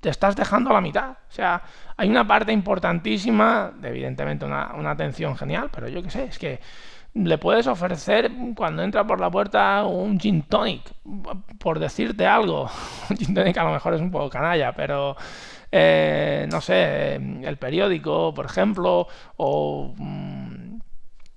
Te 0.00 0.10
estás 0.10 0.36
dejando 0.36 0.70
a 0.70 0.74
la 0.74 0.80
mitad. 0.80 1.10
O 1.10 1.32
sea, 1.32 1.62
hay 1.96 2.08
una 2.08 2.26
parte 2.26 2.52
importantísima, 2.52 3.72
evidentemente 3.82 4.44
una 4.44 4.90
atención 4.90 5.36
genial, 5.36 5.70
pero 5.72 5.88
yo 5.88 6.02
qué 6.02 6.10
sé, 6.10 6.24
es 6.24 6.38
que 6.38 6.60
le 7.24 7.38
puedes 7.38 7.66
ofrecer 7.66 8.30
cuando 8.54 8.82
entra 8.82 9.06
por 9.06 9.20
la 9.20 9.30
puerta 9.30 9.84
un 9.84 10.20
gin 10.20 10.42
tonic, 10.42 10.82
por 11.58 11.78
decirte 11.78 12.26
algo. 12.26 12.70
Un 13.10 13.16
gin 13.16 13.34
tonic 13.34 13.56
a 13.56 13.64
lo 13.64 13.72
mejor 13.72 13.94
es 13.94 14.00
un 14.00 14.10
poco 14.10 14.28
canalla, 14.28 14.72
pero 14.72 15.16
eh, 15.72 16.46
no 16.50 16.60
sé, 16.60 17.14
el 17.14 17.56
periódico, 17.58 18.34
por 18.34 18.46
ejemplo, 18.46 19.08
o 19.36 19.94
mm, 19.96 20.78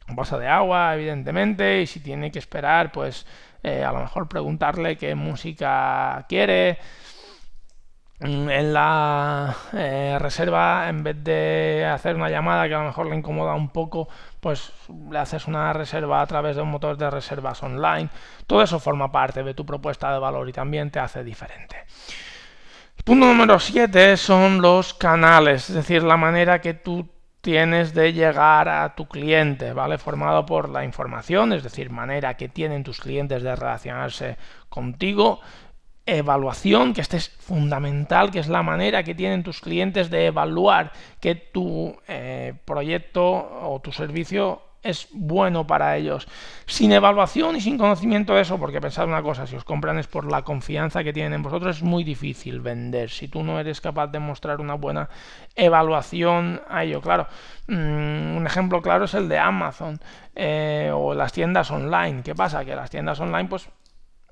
un 0.09 0.15
vaso 0.15 0.37
de 0.37 0.47
agua, 0.47 0.95
evidentemente, 0.95 1.81
y 1.81 1.87
si 1.87 1.99
tiene 2.01 2.31
que 2.31 2.39
esperar, 2.39 2.91
pues 2.91 3.25
eh, 3.63 3.83
a 3.83 3.91
lo 3.91 3.99
mejor 3.99 4.27
preguntarle 4.27 4.97
qué 4.97 5.15
música 5.15 6.25
quiere. 6.27 6.79
En 8.21 8.73
la 8.73 9.55
eh, 9.71 10.17
reserva, 10.19 10.89
en 10.89 11.03
vez 11.03 11.23
de 11.23 11.85
hacer 11.85 12.17
una 12.17 12.29
llamada 12.29 12.67
que 12.67 12.75
a 12.75 12.79
lo 12.79 12.85
mejor 12.85 13.05
le 13.05 13.15
incomoda 13.15 13.53
un 13.53 13.69
poco, 13.69 14.09
pues 14.41 14.73
le 15.09 15.17
haces 15.17 15.47
una 15.47 15.71
reserva 15.71 16.21
a 16.21 16.27
través 16.27 16.57
de 16.57 16.61
un 16.61 16.69
motor 16.69 16.97
de 16.97 17.09
reservas 17.09 17.63
online. 17.63 18.09
Todo 18.45 18.61
eso 18.61 18.77
forma 18.77 19.09
parte 19.09 19.41
de 19.41 19.53
tu 19.53 19.65
propuesta 19.65 20.11
de 20.11 20.19
valor 20.19 20.49
y 20.49 20.51
también 20.51 20.91
te 20.91 20.99
hace 20.99 21.23
diferente. 21.23 21.85
Punto 23.05 23.25
número 23.25 23.57
7 23.57 24.17
son 24.17 24.61
los 24.61 24.93
canales, 24.93 25.69
es 25.69 25.75
decir, 25.75 26.03
la 26.03 26.17
manera 26.17 26.59
que 26.59 26.73
tú 26.73 27.07
tienes 27.39 27.93
de 27.93 28.11
llegar 28.11 28.67
a 28.67 28.95
tu 28.95 29.07
cliente, 29.07 29.71
¿vale? 29.71 29.97
Formado 29.97 30.45
por 30.45 30.67
la 30.67 30.83
información, 30.83 31.53
es 31.53 31.63
decir, 31.63 31.89
manera 31.89 32.35
que 32.35 32.49
tienen 32.49 32.83
tus 32.83 32.99
clientes 32.99 33.41
de 33.41 33.55
relacionarse 33.55 34.37
contigo 34.67 35.39
evaluación, 36.17 36.93
que 36.93 37.01
este 37.01 37.17
es 37.17 37.29
fundamental, 37.29 38.31
que 38.31 38.39
es 38.39 38.47
la 38.47 38.63
manera 38.63 39.03
que 39.03 39.15
tienen 39.15 39.43
tus 39.43 39.61
clientes 39.61 40.09
de 40.09 40.27
evaluar 40.27 40.91
que 41.19 41.35
tu 41.35 41.95
eh, 42.07 42.53
proyecto 42.65 43.23
o 43.23 43.79
tu 43.81 43.91
servicio 43.91 44.61
es 44.83 45.07
bueno 45.11 45.67
para 45.67 45.97
ellos. 45.97 46.27
Sin 46.65 46.91
evaluación 46.91 47.55
y 47.55 47.61
sin 47.61 47.77
conocimiento 47.77 48.33
de 48.33 48.41
eso, 48.41 48.57
porque 48.57 48.79
pensad 48.79 49.07
una 49.07 49.21
cosa, 49.21 49.45
si 49.45 49.55
os 49.55 49.63
compran 49.63 49.99
es 49.99 50.07
por 50.07 50.29
la 50.31 50.43
confianza 50.43 51.03
que 51.03 51.13
tienen 51.13 51.33
en 51.33 51.43
vosotros, 51.43 51.77
es 51.77 51.83
muy 51.83 52.03
difícil 52.03 52.61
vender. 52.61 53.09
Si 53.09 53.27
tú 53.27 53.43
no 53.43 53.59
eres 53.59 53.81
capaz 53.81 54.07
de 54.07 54.19
mostrar 54.19 54.61
una 54.61 54.75
buena 54.75 55.09
evaluación 55.55 56.61
a 56.69 56.83
ello, 56.83 57.01
claro. 57.01 57.27
Mm, 57.67 58.37
un 58.37 58.43
ejemplo 58.45 58.81
claro 58.81 59.05
es 59.05 59.13
el 59.13 59.27
de 59.27 59.37
Amazon 59.37 59.99
eh, 60.35 60.91
o 60.93 61.13
las 61.13 61.33
tiendas 61.33 61.71
online. 61.71 62.23
¿Qué 62.23 62.35
pasa? 62.35 62.63
Que 62.63 62.75
las 62.75 62.89
tiendas 62.89 63.19
online, 63.19 63.49
pues 63.49 63.69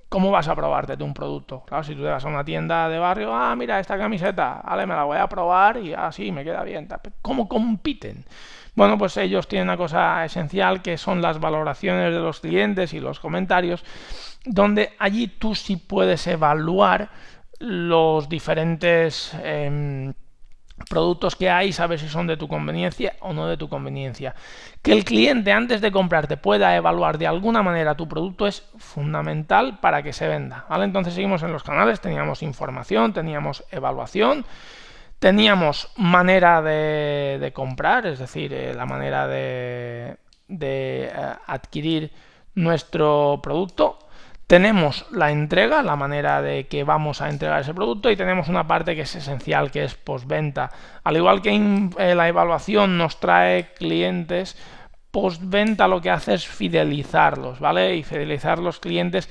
¿cómo 0.10 0.32
vas 0.32 0.48
a 0.48 0.56
probarte 0.56 0.96
de 0.96 1.04
un 1.04 1.14
producto? 1.14 1.64
Claro, 1.66 1.84
si 1.84 1.96
tú 1.96 2.02
te 2.02 2.08
vas 2.08 2.24
a 2.24 2.28
una 2.28 2.44
tienda 2.44 2.90
de 2.90 2.98
barrio, 3.00 3.34
ah, 3.34 3.56
mira, 3.56 3.80
esta 3.80 3.98
camiseta, 3.98 4.62
vale, 4.66 4.86
me 4.86 4.96
la 4.96 5.04
voy 5.04 5.18
a 5.18 5.28
probar 5.28 5.78
y 5.78 5.94
así 5.94 6.32
me 6.32 6.44
queda 6.44 6.64
bien. 6.64 6.88
¿Cómo 7.22 7.48
compiten? 7.48 8.26
Bueno, 8.76 8.98
pues 8.98 9.18
ellos 9.18 9.48
tienen 9.48 9.68
una 9.68 9.78
cosa 9.78 10.24
esencial 10.24 10.82
que 10.82 10.98
son 10.98 11.22
las 11.22 11.40
valoraciones 11.40 12.14
de 12.14 12.20
los 12.20 12.40
clientes 12.40 12.94
y 12.94 13.00
los 13.00 13.20
comentarios, 13.20 13.84
donde 14.46 14.94
allí 15.00 15.28
tú 15.28 15.56
sí 15.56 15.78
puedes 15.78 16.28
evaluar 16.28 17.10
los 17.60 18.30
diferentes... 18.30 19.34
Em, 19.44 20.14
productos 20.90 21.36
que 21.36 21.50
hay, 21.50 21.74
saber 21.74 22.00
si 22.00 22.08
son 22.08 22.28
de 22.28 22.38
tu 22.38 22.48
conveniencia 22.48 23.16
o 23.20 23.34
no 23.34 23.48
de 23.48 23.58
tu 23.58 23.68
conveniencia. 23.68 24.36
Que 24.82 24.94
el 24.94 25.04
cliente 25.04 25.52
antes 25.52 25.82
de 25.82 25.92
comprarte 25.92 26.38
pueda 26.38 26.76
evaluar 26.76 27.18
de 27.18 27.28
alguna 27.28 27.64
manera 27.64 27.96
tu 27.96 28.08
producto 28.08 28.48
es 28.48 28.64
fundamental 28.78 29.80
para 29.80 30.04
que 30.04 30.14
se 30.14 30.28
venda. 30.28 30.66
Entonces 30.70 31.14
seguimos 31.14 31.44
en 31.44 31.52
los 31.52 31.64
canales, 31.64 32.00
teníamos 32.00 32.44
información, 32.44 33.14
teníamos 33.14 33.64
evaluación, 33.72 34.46
teníamos 35.20 35.92
manera 35.98 36.62
de, 36.62 37.52
comprar, 37.54 38.06
es 38.06 38.20
decir, 38.20 38.54
eh, 38.54 38.74
la 38.74 38.86
manera 38.86 39.28
de, 39.28 40.18
de 40.48 41.06
eh, 41.06 41.34
adquirir 41.48 42.12
nuestro 42.56 43.40
producto 43.42 44.00
tenemos 44.48 45.06
la 45.12 45.32
entrega, 45.32 45.84
la 45.84 45.98
manera 45.98 46.42
de 46.42 46.68
que 46.68 46.86
vamos 46.86 47.22
a 47.22 47.30
entregar 47.30 47.60
ese 47.60 47.74
producto 47.74 48.10
y 48.10 48.16
tenemos 48.16 48.48
una 48.48 48.66
parte 48.66 48.96
que 48.96 49.02
es 49.02 49.16
esencial, 49.16 49.72
que 49.72 49.84
es 49.84 49.96
postventa. 49.96 50.72
Al 51.04 51.18
igual 51.18 51.42
que 51.42 51.54
eh, 51.54 52.16
la 52.16 52.30
evaluación 52.30 52.98
nos 52.98 53.20
trae 53.20 53.74
clientes, 53.74 54.58
postventa 55.12 55.90
lo 55.90 56.00
que 56.00 56.12
hace 56.12 56.34
es 56.34 56.48
fidelizarlos, 56.48 57.60
¿vale? 57.60 57.98
Y 57.98 58.04
fidelizar 58.04 58.60
los 58.60 58.80
clientes 58.80 59.30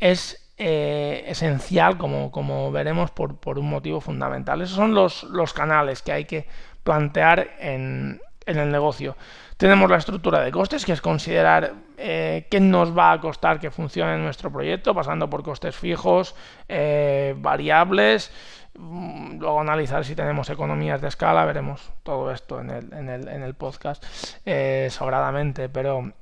es 0.00 0.52
eh, 0.58 1.24
esencial, 1.28 1.96
como, 1.96 2.32
como 2.32 2.72
veremos, 2.72 3.12
por, 3.12 3.38
por, 3.38 3.60
un 3.60 3.70
motivo 3.70 4.00
fundamental. 4.00 4.60
Esos 4.60 4.74
son 4.74 4.92
los, 4.92 5.22
los 5.22 5.52
canales 5.52 6.02
que 6.02 6.10
hay 6.10 6.24
que 6.24 6.48
plantear 6.82 7.50
en, 7.60 8.20
en 8.48 8.58
el 8.58 8.72
negocio. 8.72 9.16
Tenemos 9.56 9.90
la 9.90 9.98
estructura 9.98 10.40
de 10.40 10.50
costes, 10.50 10.84
que 10.84 10.92
es 10.92 11.00
considerar 11.00 11.74
eh, 11.96 12.46
qué 12.50 12.60
nos 12.60 12.96
va 12.96 13.12
a 13.12 13.20
costar 13.20 13.60
que 13.60 13.70
funcione 13.70 14.16
nuestro 14.18 14.50
proyecto, 14.50 14.94
pasando 14.94 15.28
por 15.28 15.42
costes 15.42 15.76
fijos, 15.76 16.34
eh, 16.68 17.34
variables, 17.38 18.32
mm, 18.78 19.38
luego 19.38 19.60
analizar 19.60 20.04
si 20.04 20.14
tenemos 20.14 20.48
economías 20.48 21.00
de 21.00 21.08
escala, 21.08 21.44
veremos 21.44 21.92
todo 22.02 22.32
esto 22.32 22.60
en 22.60 22.70
el, 22.70 22.92
en 22.92 23.08
el, 23.08 23.28
en 23.28 23.42
el 23.42 23.54
podcast 23.54 24.04
eh, 24.46 24.88
sobradamente, 24.90 25.68
pero 25.68 26.12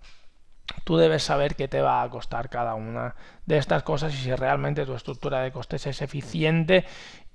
tú 0.84 0.96
debes 0.96 1.22
saber 1.22 1.54
qué 1.54 1.68
te 1.68 1.80
va 1.80 2.02
a 2.02 2.10
costar 2.10 2.48
cada 2.48 2.74
una 2.74 3.14
de 3.44 3.58
estas 3.58 3.82
cosas 3.84 4.12
y 4.14 4.16
si 4.16 4.34
realmente 4.34 4.84
tu 4.84 4.94
estructura 4.94 5.40
de 5.40 5.52
costes 5.52 5.86
es 5.86 6.02
eficiente 6.02 6.84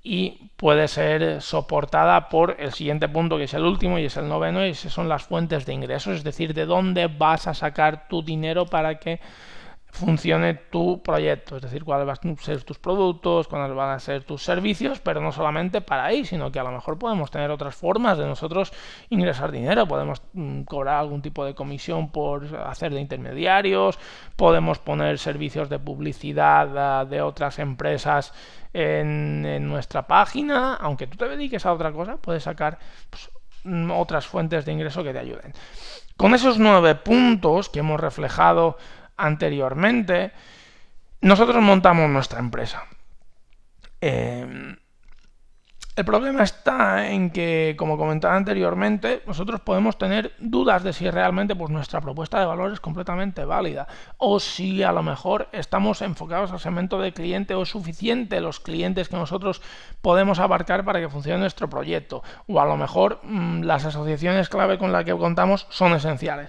y 0.02 0.50
puede 0.56 0.88
ser 0.88 1.40
soportada 1.40 2.28
por 2.28 2.56
el 2.58 2.72
siguiente 2.72 3.08
punto 3.08 3.38
que 3.38 3.44
es 3.44 3.54
el 3.54 3.64
último 3.64 3.98
y 3.98 4.06
es 4.06 4.16
el 4.16 4.28
noveno 4.28 4.66
y 4.66 4.74
son 4.74 5.08
las 5.08 5.22
fuentes 5.22 5.64
de 5.64 5.74
ingresos, 5.74 6.16
es 6.16 6.24
decir, 6.24 6.54
de 6.54 6.66
dónde 6.66 7.06
vas 7.06 7.46
a 7.46 7.54
sacar 7.54 8.08
tu 8.08 8.22
dinero 8.22 8.66
para 8.66 8.98
que 8.98 9.20
funcione 9.92 10.54
tu 10.54 11.02
proyecto, 11.02 11.56
es 11.56 11.62
decir, 11.62 11.84
cuáles 11.84 12.06
van 12.06 12.16
a 12.16 12.42
ser 12.42 12.64
tus 12.64 12.78
productos, 12.78 13.46
cuáles 13.46 13.76
van 13.76 13.90
a 13.90 13.98
ser 14.00 14.24
tus 14.24 14.42
servicios, 14.42 15.00
pero 15.00 15.20
no 15.20 15.32
solamente 15.32 15.82
para 15.82 16.06
ahí, 16.06 16.24
sino 16.24 16.50
que 16.50 16.58
a 16.58 16.62
lo 16.62 16.72
mejor 16.72 16.98
podemos 16.98 17.30
tener 17.30 17.50
otras 17.50 17.74
formas 17.76 18.16
de 18.16 18.24
nosotros 18.24 18.72
ingresar 19.10 19.52
dinero, 19.52 19.86
podemos 19.86 20.22
mm, 20.32 20.62
cobrar 20.62 20.96
algún 20.96 21.20
tipo 21.20 21.44
de 21.44 21.54
comisión 21.54 22.10
por 22.10 22.56
hacer 22.56 22.94
de 22.94 23.02
intermediarios, 23.02 23.98
podemos 24.34 24.78
poner 24.78 25.18
servicios 25.18 25.68
de 25.68 25.78
publicidad 25.78 26.70
ah, 26.78 27.04
de 27.04 27.20
otras 27.20 27.58
empresas 27.58 28.32
en, 28.72 29.68
nuestra 29.68 30.06
página, 30.06 30.74
aunque 30.76 31.06
tú 31.06 31.18
te 31.18 31.28
dediques 31.28 31.66
a 31.66 31.72
otra 31.72 31.92
cosa, 31.92 32.16
puedes 32.16 32.44
sacar 32.44 32.78
pues, 33.10 33.30
mm, 33.64 33.90
otras 33.90 34.26
fuentes 34.26 34.64
de 34.64 34.72
ingreso 34.72 35.04
que 35.04 35.12
te 35.12 35.18
ayuden. 35.18 35.52
Con 36.16 36.34
esos 36.34 36.58
nueve 36.58 36.94
puntos 36.94 37.68
que 37.68 37.80
hemos 37.80 38.00
reflejado 38.00 38.78
anteriormente, 39.24 40.32
nosotros 41.20 41.62
montamos 41.62 42.10
nuestra 42.10 42.40
empresa. 42.40 42.84
Eh, 44.00 44.76
el 45.94 46.06
problema 46.06 46.42
está 46.42 47.10
en 47.10 47.28
que, 47.28 47.74
como 47.76 47.98
comentaba 47.98 48.34
anteriormente, 48.34 49.22
nosotros 49.26 49.60
podemos 49.60 49.98
tener 49.98 50.32
dudas 50.38 50.82
de 50.82 50.94
si 50.94 51.10
realmente 51.10 51.54
pues, 51.54 51.70
nuestra 51.70 52.00
propuesta 52.00 52.40
de 52.40 52.46
valor 52.46 52.72
es 52.72 52.80
completamente 52.80 53.44
válida 53.44 53.86
o 54.16 54.40
si 54.40 54.82
a 54.82 54.90
lo 54.90 55.02
mejor 55.02 55.48
estamos 55.52 56.00
enfocados 56.00 56.50
al 56.50 56.60
segmento 56.60 56.98
de 56.98 57.12
cliente 57.12 57.54
o 57.54 57.64
es 57.64 57.68
suficiente 57.68 58.40
los 58.40 58.58
clientes 58.58 59.10
que 59.10 59.16
nosotros 59.16 59.60
podemos 60.00 60.38
abarcar 60.38 60.82
para 60.82 60.98
que 60.98 61.10
funcione 61.10 61.40
nuestro 61.40 61.68
proyecto 61.68 62.22
o 62.46 62.58
a 62.58 62.64
lo 62.64 62.78
mejor 62.78 63.20
mm, 63.22 63.64
las 63.64 63.84
asociaciones 63.84 64.48
clave 64.48 64.78
con 64.78 64.92
las 64.92 65.04
que 65.04 65.14
contamos 65.14 65.66
son 65.68 65.92
esenciales. 65.92 66.48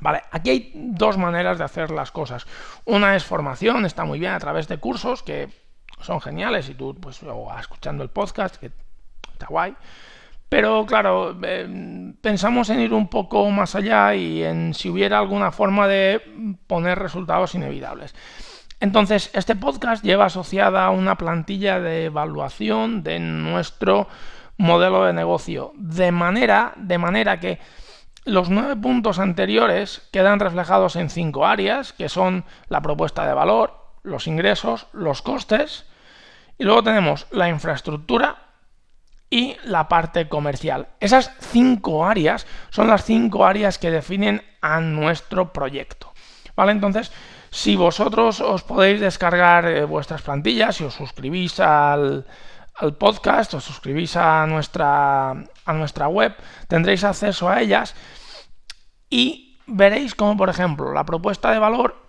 Vale, 0.00 0.22
aquí 0.30 0.50
hay 0.50 0.72
dos 0.74 1.16
maneras 1.16 1.58
de 1.58 1.64
hacer 1.64 1.90
las 1.90 2.10
cosas. 2.10 2.46
Una 2.84 3.16
es 3.16 3.24
formación, 3.24 3.86
está 3.86 4.04
muy 4.04 4.18
bien 4.18 4.32
a 4.32 4.40
través 4.40 4.68
de 4.68 4.78
cursos 4.78 5.22
que 5.22 5.48
son 6.00 6.20
geniales 6.20 6.68
y 6.68 6.74
tú, 6.74 6.94
pues, 6.94 7.20
escuchando 7.58 8.02
el 8.02 8.10
podcast, 8.10 8.56
que 8.56 8.72
está 9.32 9.46
guay. 9.46 9.74
Pero 10.48 10.84
claro, 10.86 11.36
eh, 11.42 12.12
pensamos 12.20 12.70
en 12.70 12.80
ir 12.80 12.92
un 12.92 13.08
poco 13.08 13.50
más 13.50 13.74
allá 13.74 14.14
y 14.14 14.42
en 14.42 14.74
si 14.74 14.88
hubiera 14.88 15.18
alguna 15.18 15.50
forma 15.50 15.88
de 15.88 16.20
poner 16.66 16.98
resultados 16.98 17.54
inevitables. 17.54 18.14
Entonces, 18.80 19.30
este 19.32 19.56
podcast 19.56 20.04
lleva 20.04 20.26
asociada 20.26 20.90
una 20.90 21.16
plantilla 21.16 21.80
de 21.80 22.04
evaluación 22.04 23.02
de 23.02 23.18
nuestro 23.18 24.08
modelo 24.58 25.04
de 25.04 25.12
negocio, 25.12 25.72
de 25.76 26.12
manera, 26.12 26.74
de 26.76 26.98
manera 26.98 27.40
que 27.40 27.58
los 28.24 28.50
nueve 28.50 28.76
puntos 28.76 29.18
anteriores 29.18 30.08
quedan 30.12 30.40
reflejados 30.40 30.96
en 30.96 31.10
cinco 31.10 31.46
áreas, 31.46 31.92
que 31.92 32.08
son 32.08 32.44
la 32.68 32.80
propuesta 32.80 33.26
de 33.26 33.34
valor, 33.34 33.78
los 34.02 34.26
ingresos, 34.26 34.86
los 34.92 35.22
costes, 35.22 35.86
y 36.58 36.64
luego 36.64 36.82
tenemos 36.82 37.26
la 37.30 37.48
infraestructura 37.48 38.38
y 39.30 39.56
la 39.64 39.88
parte 39.88 40.28
comercial. 40.28 40.88
Esas 41.00 41.32
cinco 41.40 42.06
áreas 42.06 42.46
son 42.70 42.88
las 42.88 43.04
cinco 43.04 43.44
áreas 43.44 43.78
que 43.78 43.90
definen 43.90 44.42
a 44.60 44.80
nuestro 44.80 45.52
proyecto. 45.52 46.12
¿Vale? 46.56 46.70
Entonces, 46.70 47.10
Si 47.54 47.76
vosotros 47.76 48.40
os 48.40 48.64
podéis 48.64 49.00
descargar 49.00 49.64
eh, 49.64 49.84
vuestras 49.84 50.22
plantillas, 50.22 50.74
si 50.74 50.82
os 50.82 50.92
suscribís 50.92 51.60
al, 51.60 52.26
al 52.74 52.96
podcast, 52.96 53.54
os 53.54 53.62
suscribís 53.62 54.16
a 54.16 54.44
nuestra, 54.48 55.36
a 55.64 55.72
nuestra 55.72 56.08
web, 56.08 56.34
tendréis 56.68 57.04
acceso 57.04 57.48
a 57.48 57.60
ellas 57.60 57.94
y 59.10 59.58
veréis 59.66 60.14
como, 60.14 60.36
por 60.36 60.48
ejemplo, 60.48 60.92
la 60.92 61.04
propuesta 61.04 61.50
de 61.50 61.58
valor 61.58 62.04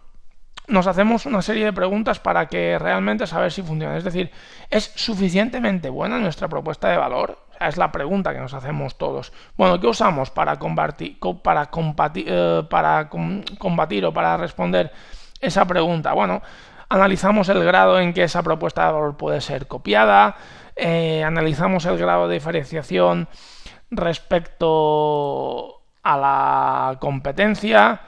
nos 0.67 0.87
hacemos 0.87 1.25
una 1.25 1.41
serie 1.41 1.65
de 1.65 1.73
preguntas 1.73 2.19
para 2.19 2.47
que 2.47 2.79
realmente 2.79 3.27
saber 3.27 3.51
si 3.51 3.61
funciona. 3.61 3.97
Es 3.97 4.03
decir, 4.03 4.31
¿es 4.69 4.91
suficientemente 4.95 5.89
buena 5.89 6.17
nuestra 6.17 6.47
propuesta 6.47 6.89
de 6.89 6.97
valor? 6.97 7.45
es 7.59 7.77
la 7.77 7.89
pregunta 7.89 8.33
que 8.33 8.39
nos 8.39 8.53
hacemos 8.53 8.97
todos. 8.97 9.31
Bueno, 9.55 9.79
¿qué 9.79 9.87
usamos 9.87 10.29
para 10.29 10.59
combatir, 10.59 11.17
para, 11.41 11.69
eh, 12.15 12.63
para 12.69 13.09
combatir 13.09 14.05
o 14.05 14.13
para 14.13 14.35
responder 14.35 14.91
esa 15.39 15.65
pregunta? 15.65 16.11
Bueno, 16.13 16.41
analizamos 16.89 17.47
el 17.47 17.63
grado 17.63 17.99
en 17.99 18.13
que 18.13 18.23
esa 18.23 18.43
propuesta 18.43 18.85
de 18.85 18.91
valor 18.91 19.15
puede 19.15 19.39
ser 19.39 19.67
copiada, 19.67 20.35
eh, 20.75 21.23
analizamos 21.23 21.85
el 21.85 21.97
grado 21.97 22.27
de 22.27 22.35
diferenciación 22.35 23.27
respecto 23.91 25.81
a 26.03 26.17
la 26.17 26.97
competencia. 26.99 28.01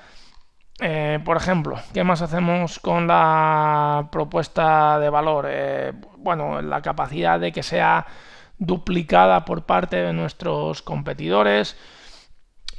Eh, 0.79 1.19
por 1.25 1.37
ejemplo, 1.37 1.77
¿qué 1.93 2.03
más 2.03 2.21
hacemos 2.21 2.79
con 2.79 3.07
la 3.07 4.09
propuesta 4.11 4.99
de 4.99 5.09
valor? 5.09 5.47
bueno, 6.17 6.61
la 6.61 6.81
capacidad 6.81 7.39
de 7.39 7.51
que 7.51 7.63
sea 7.63 8.05
duplicada 8.57 9.45
por 9.45 9.65
parte 9.65 9.97
de 9.97 10.13
nuestros 10.13 10.81
competidores, 10.81 11.77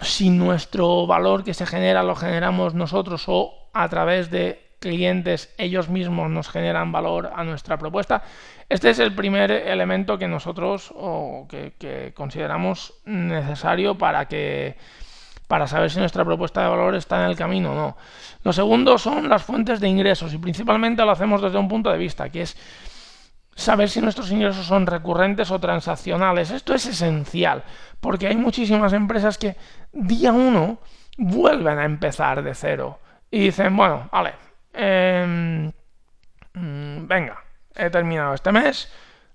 si 0.00 0.30
nuestro 0.30 1.06
valor 1.06 1.44
que 1.44 1.54
se 1.54 1.66
genera 1.66 2.02
lo 2.02 2.14
generamos 2.14 2.74
nosotros 2.74 3.24
o 3.26 3.70
a 3.72 3.88
través 3.88 4.30
de 4.30 4.67
clientes 4.78 5.54
ellos 5.58 5.88
mismos 5.88 6.30
nos 6.30 6.48
generan 6.48 6.92
valor 6.92 7.32
a 7.34 7.44
nuestra 7.44 7.78
propuesta. 7.78 8.22
Este 8.68 8.90
es 8.90 8.98
el 8.98 9.14
primer 9.14 9.50
elemento 9.50 10.18
que 10.18 10.28
nosotros 10.28 10.92
o 10.94 11.46
que, 11.48 12.12
consideramos 12.14 12.94
necesario 13.04 13.96
para 13.96 14.26
que 14.26 14.76
para 15.46 15.66
saber 15.66 15.90
si 15.90 15.98
nuestra 15.98 16.26
propuesta 16.26 16.62
de 16.62 16.68
valor 16.68 16.94
está 16.94 17.24
en 17.24 17.30
el 17.30 17.36
camino 17.36 17.72
o 17.72 17.74
no. 17.74 17.96
Lo 18.44 18.52
segundo 18.52 18.98
son 18.98 19.30
las 19.30 19.42
fuentes 19.42 19.80
de 19.80 19.88
ingresos 19.88 20.34
y 20.34 20.38
principalmente 20.38 21.02
lo 21.02 21.10
hacemos 21.10 21.40
desde 21.40 21.56
un 21.56 21.68
punto 21.68 21.90
de 21.90 21.96
vista 21.96 22.28
que 22.28 22.42
es 22.42 22.54
saber 23.54 23.88
si 23.88 24.02
nuestros 24.02 24.30
ingresos 24.30 24.66
son 24.66 24.86
recurrentes 24.86 25.50
o 25.50 25.58
transaccionales. 25.58 26.50
Esto 26.50 26.74
es 26.74 26.84
esencial, 26.86 27.64
porque 27.98 28.26
hay 28.26 28.36
muchísimas 28.36 28.92
empresas 28.92 29.38
que 29.38 29.56
día 29.92 30.32
uno 30.32 30.78
vuelven 31.16 31.78
a 31.78 31.84
empezar 31.86 32.42
de 32.42 32.54
cero 32.54 33.00
y 33.30 33.40
dicen, 33.40 33.76
bueno, 33.76 34.08
vale, 34.12 34.34
em, 34.78 35.72
mm, 36.54 37.06
venga, 37.06 37.42
he 37.74 37.90
terminado 37.90 38.34
este 38.34 38.52
mes 38.52 38.90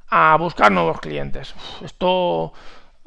a 0.09 0.35
buscar 0.37 0.71
nuevos 0.71 0.99
clientes. 1.01 1.53
esto 1.83 2.53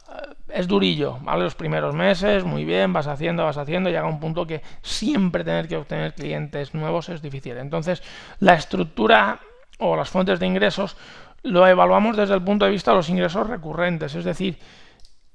eh, 0.09 0.35
es 0.49 0.69
durillo, 0.69 1.19
¿vale? 1.23 1.45
Los 1.45 1.55
primeros 1.55 1.95
meses, 1.95 2.45
muy 2.45 2.65
bien, 2.65 2.93
vas 2.93 3.07
haciendo, 3.07 3.45
vas 3.45 3.57
haciendo, 3.57 3.89
llega 3.89 4.05
un 4.05 4.21
punto 4.21 4.47
que 4.47 4.63
siempre 4.83 5.45
tener 5.45 5.67
que 5.67 5.77
obtener 5.77 6.15
clientes 6.15 6.75
nuevos 6.75 7.09
es 7.09 7.23
difícil. 7.23 7.57
Entonces, 7.57 8.03
la 8.41 8.55
estructura 8.55 9.41
o 9.79 9.97
las 9.97 10.11
fuentes 10.11 10.39
de 10.39 10.47
ingresos 10.47 10.97
lo 11.43 11.67
evaluamos 11.67 12.17
desde 12.17 12.35
el 12.35 12.43
punto 12.43 12.65
de 12.65 12.73
vista 12.73 12.91
de 12.91 12.99
los 12.99 13.09
ingresos 13.09 13.47
recurrentes, 13.47 14.15
es 14.15 14.25
decir, 14.25 14.59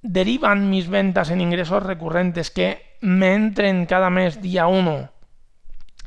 derivan 0.02 0.70
mis 0.70 0.90
ventas 0.90 1.30
en 1.30 1.42
ingresos 1.42 1.84
recurrentes 1.84 2.52
que 2.52 2.98
me 3.02 3.34
entren 3.34 3.86
cada 3.86 4.10
mes 4.10 4.42
día 4.42 4.68
1, 4.68 5.10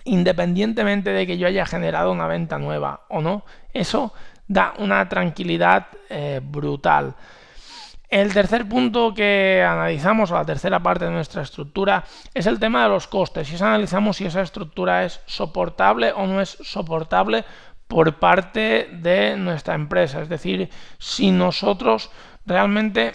independientemente 0.05 1.11
de 1.11 1.27
que 1.27 1.39
yo 1.39 1.47
haya 1.47 1.67
generado 1.67 2.13
una 2.13 2.27
venta 2.27 2.59
nueva 2.59 3.03
o 3.09 3.21
no, 3.21 3.45
eso 3.73 4.13
da 4.47 4.75
una 4.79 5.09
tranquilidad 5.09 5.87
eh, 6.09 6.41
brutal. 6.43 7.15
El 8.09 8.33
tercer 8.33 8.69
punto 8.69 9.13
que 9.13 9.65
analizamos, 9.67 10.31
o 10.31 10.35
la 10.35 10.45
tercera 10.45 10.81
parte 10.81 11.07
de 11.07 11.11
nuestra 11.11 11.43
estructura, 11.43 12.05
es 12.33 12.47
el 12.47 12.61
tema 12.61 12.85
de 12.85 12.91
los 12.91 13.09
costes. 13.09 13.49
Si 13.49 13.57
analizamos 13.57 14.19
si 14.19 14.27
esa 14.27 14.43
estructura 14.43 15.05
es 15.05 15.21
soportable 15.27 16.13
o 16.13 16.27
no 16.27 16.41
es 16.41 16.51
soportable 16.63 17.45
por 17.89 18.19
parte 18.19 18.89
de 18.93 19.37
nuestra 19.37 19.75
empresa. 19.75 20.23
Es 20.23 20.29
decir, 20.29 20.71
si 20.99 21.31
nosotros 21.31 22.11
realmente 22.47 23.15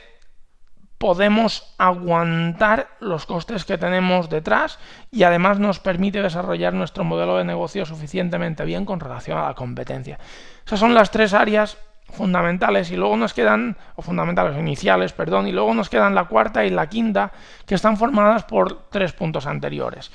podemos 0.99 1.73
aguantar 1.77 2.89
los 2.99 3.25
costes 3.25 3.65
que 3.65 3.77
tenemos 3.77 4.29
detrás 4.29 4.77
y 5.09 5.23
además 5.23 5.57
nos 5.57 5.79
permite 5.79 6.21
desarrollar 6.21 6.73
nuestro 6.73 7.03
modelo 7.05 7.37
de 7.37 7.45
negocio 7.45 7.85
suficientemente 7.85 8.65
bien 8.65 8.85
con 8.85 8.99
relación 8.99 9.37
a 9.37 9.47
la 9.47 9.55
competencia. 9.55 10.19
Esas 10.65 10.79
son 10.79 10.93
las 10.93 11.09
tres 11.09 11.33
áreas 11.33 11.77
fundamentales 12.11 12.91
y 12.91 12.97
luego 12.97 13.15
nos 13.15 13.33
quedan, 13.33 13.77
o 13.95 14.01
fundamentales 14.01 14.57
iniciales, 14.57 15.13
perdón, 15.13 15.47
y 15.47 15.51
luego 15.51 15.73
nos 15.73 15.89
quedan 15.89 16.15
la 16.15 16.25
cuarta 16.25 16.65
y 16.65 16.69
la 16.69 16.89
quinta 16.89 17.31
que 17.65 17.75
están 17.75 17.97
formadas 17.97 18.43
por 18.43 18.89
tres 18.89 19.13
puntos 19.13 19.47
anteriores. 19.47 20.11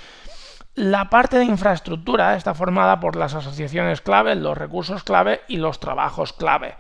La 0.75 1.09
parte 1.09 1.39
de 1.39 1.45
infraestructura 1.45 2.37
está 2.37 2.53
formada 2.53 3.01
por 3.01 3.17
las 3.17 3.35
asociaciones 3.35 4.01
clave, 4.01 4.35
los 4.35 4.59
recursos 4.59 5.05
clave 5.05 5.41
y 5.49 5.57
los 5.57 5.81
trabajos 5.81 6.33
clave. 6.33 6.75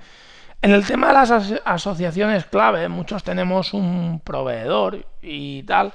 En 0.64 0.72
el 0.72 0.86
tema 0.86 1.08
de 1.08 1.12
las 1.12 1.30
asociaciones 1.66 2.46
clave, 2.46 2.88
muchos 2.88 3.22
tenemos 3.22 3.74
un 3.74 4.22
proveedor 4.24 5.04
y 5.20 5.62
tal. 5.64 5.92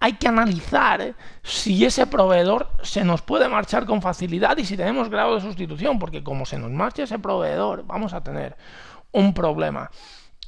Hay 0.00 0.12
que 0.16 0.28
analizar 0.28 1.14
si 1.42 1.82
ese 1.86 2.06
proveedor 2.06 2.68
se 2.82 3.04
nos 3.04 3.22
puede 3.22 3.48
marchar 3.48 3.86
con 3.86 4.02
facilidad 4.02 4.58
y 4.58 4.66
si 4.66 4.76
tenemos 4.76 5.08
grado 5.08 5.34
de 5.34 5.40
sustitución, 5.40 5.98
porque 5.98 6.22
como 6.22 6.44
se 6.44 6.58
nos 6.58 6.72
marche 6.72 7.04
ese 7.04 7.18
proveedor, 7.18 7.86
vamos 7.86 8.12
a 8.12 8.22
tener 8.22 8.54
un 9.12 9.32
problema. 9.32 9.90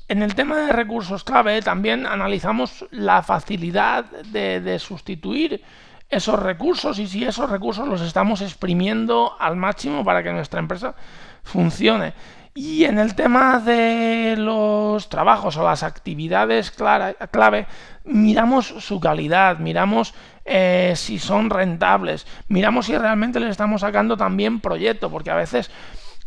En 0.06 0.22
el 0.22 0.34
tema 0.34 0.58
de 0.58 0.72
recursos 0.74 1.24
clave 1.24 1.62
también 1.62 2.04
analizamos 2.04 2.84
la 2.90 3.22
facilidad 3.22 4.04
de, 4.04 4.60
de 4.60 4.78
sustituir 4.78 5.64
esos 6.10 6.38
recursos 6.38 6.98
y 6.98 7.06
si 7.06 7.24
esos 7.24 7.48
recursos 7.48 7.88
los 7.88 8.02
estamos 8.02 8.42
exprimiendo 8.42 9.36
al 9.40 9.56
máximo 9.56 10.04
para 10.04 10.22
que 10.22 10.32
nuestra 10.32 10.60
empresa 10.60 10.94
funcione. 11.42 12.12
Y 12.56 12.84
en 12.84 13.00
el 13.00 13.16
tema 13.16 13.58
de 13.58 14.36
los 14.38 15.08
trabajos 15.08 15.56
o 15.56 15.64
las 15.64 15.82
actividades 15.82 16.70
clave, 16.70 17.66
miramos 18.04 18.66
su 18.66 19.00
calidad, 19.00 19.58
miramos 19.58 20.14
eh, 20.44 20.92
si 20.94 21.18
son 21.18 21.50
rentables, 21.50 22.28
miramos 22.46 22.86
si 22.86 22.96
realmente 22.96 23.40
les 23.40 23.50
estamos 23.50 23.80
sacando 23.80 24.16
también 24.16 24.60
proyecto, 24.60 25.10
porque 25.10 25.32
a 25.32 25.34
veces 25.34 25.68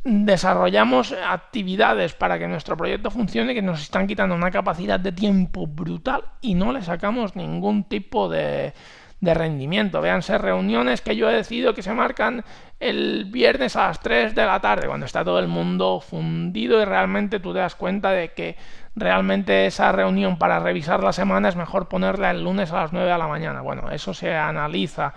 desarrollamos 0.04 1.14
actividades 1.14 2.14
para 2.14 2.38
que 2.38 2.50
nuestro 2.50 2.76
proyecto 2.76 3.10
funcione 3.10 3.54
que 3.54 3.62
nos 3.62 3.82
están 3.82 4.06
quitando 4.06 4.36
una 4.36 4.52
capacidad 4.52 5.00
de 5.00 5.14
tiempo 5.14 5.66
brutal 5.66 6.26
y 6.42 6.56
no 6.56 6.74
le 6.74 6.82
sacamos 6.82 7.38
ningún 7.38 7.86
tipo 7.86 8.28
de, 8.28 8.74
de 9.20 9.34
rendimiento. 9.34 10.02
Véanse 10.02 10.38
reuniones 10.38 11.02
que 11.02 11.16
yo 11.16 11.30
he 11.30 11.34
decidido 11.34 11.74
que 11.74 11.82
se 11.82 11.94
marcan 11.94 12.44
el 12.80 13.26
viernes 13.26 13.76
a 13.76 13.88
las 13.88 14.00
3 14.00 14.36
de 14.36 14.46
la 14.46 14.60
tarde, 14.60 14.88
cuando 14.88 15.06
está 15.06 15.24
todo 15.24 15.40
el 15.40 15.48
mundo 15.48 16.00
fundido 16.00 16.82
y 16.82 16.86
realmente 16.86 17.40
tú 17.40 17.54
te 17.54 17.60
das 17.60 17.76
cuenta 17.76 18.12
de 18.12 18.34
que 18.34 18.56
realmente 18.96 19.66
esa 19.66 19.92
reunión 19.92 20.38
para 20.38 20.60
revisar 20.60 21.04
la 21.04 21.14
semana 21.14 21.50
es 21.50 21.56
mejor 21.56 21.88
ponerla 21.88 22.32
el 22.32 22.44
lunes 22.44 22.72
a 22.72 22.82
las 22.82 22.94
9 22.94 23.12
de 23.12 23.18
la 23.18 23.28
mañana. 23.28 23.62
Bueno, 23.62 23.90
eso 23.90 24.14
se 24.14 24.36
analiza 24.36 25.14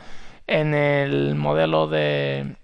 en 0.46 0.74
el 0.74 1.34
modelo 1.34 1.86
de 1.86 2.56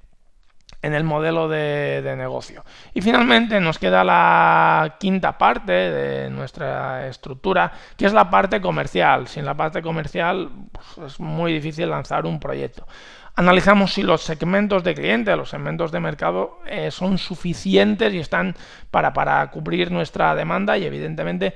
en 0.83 0.95
el 0.95 1.05
modelo 1.05 1.49
de, 1.49 2.15
negocio. 2.17 2.65
Y 2.95 3.01
finalmente 3.01 3.61
nos 3.61 3.79
queda 3.79 4.05
la 4.05 4.97
quinta 4.99 5.37
parte 5.37 5.73
de 5.73 6.31
nuestra 6.31 7.09
estructura, 7.09 7.73
que 7.97 8.07
es 8.07 8.13
la 8.13 8.31
parte 8.31 8.61
comercial. 8.61 9.27
Sin 9.29 9.45
la 9.45 9.55
parte 9.55 9.83
comercial 9.83 10.51
pues, 10.73 11.13
es 11.13 11.21
muy 11.21 11.53
difícil 11.53 11.91
lanzar 11.91 12.27
un 12.27 12.39
proyecto. 12.39 12.87
Analizamos 13.35 13.93
si 13.93 14.03
los 14.03 14.23
segmentos 14.23 14.83
de 14.83 14.95
cliente, 14.95 15.37
los 15.37 15.51
segmentos 15.51 15.93
de 15.93 16.01
mercado 16.01 16.61
eh, 16.67 16.91
son 16.91 17.19
suficientes 17.19 18.15
y 18.15 18.19
están 18.19 18.55
para, 18.91 19.13
para, 19.13 19.51
cubrir 19.51 19.91
nuestra 19.91 20.35
demanda 20.35 20.79
y 20.79 20.87
evidentemente 20.87 21.55